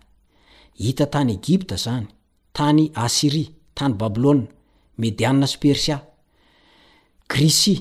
hita 0.82 1.06
tany 1.06 1.30
egipta 1.32 1.76
zany 1.84 2.06
tany 2.56 2.84
asiria 3.04 3.48
tany 3.76 3.94
babilôa 4.00 4.40
mediaa 5.00 5.46
sypersia 5.46 5.98
risy 7.34 7.74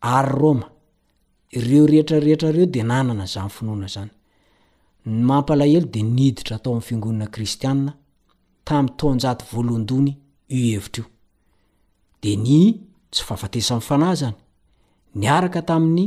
ary 0.00 0.32
roma 0.38 0.66
ireo 1.50 1.86
reetrareee 1.86 2.36
deededitamy 5.94 7.92
tonjato 8.98 9.44
voaondony 9.52 10.12
evitraio 10.48 11.08
de 12.22 12.30
ny 12.36 12.80
tsy 13.10 13.22
fafatesa 13.28 13.80
fanahy 13.80 14.16
zany 14.20 14.36
nyaraka 15.14 15.62
tamin'ny 15.62 16.06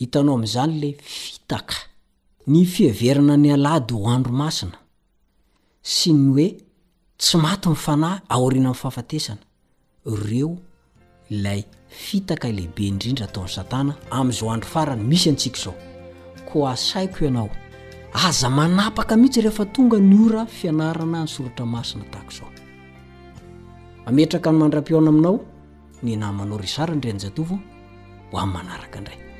hitanao 0.00 0.34
am'izany 0.36 0.74
la 0.82 0.92
fitaka 0.96 1.76
ny 2.52 2.60
fiheverana 2.74 3.34
ny 3.42 3.48
alady 3.56 3.94
ho 4.00 4.04
andro 4.16 4.32
masina 4.42 4.78
si 5.94 6.10
ny 6.16 6.24
hoe 6.34 6.46
tsy 7.20 7.36
maty 7.44 7.66
nyfanahy 7.72 8.18
aorina 8.34 8.70
m'n 8.70 8.74
fahafatesana 8.82 9.42
ireo 10.12 10.50
ilay 11.34 11.60
fitaka 12.04 12.46
lehibe 12.56 12.82
indrindra 12.92 13.24
atao 13.28 13.44
ay 13.46 13.52
satana 13.56 13.92
azao 14.10 14.52
andro 14.54 14.68
faranysy 14.68 15.36
aaota 18.16 19.90
nyoaainaa- 24.50 25.40
nynamanao 26.06 26.58
raranrenaovo 26.62 27.56
oaanaakaa 28.34 29.02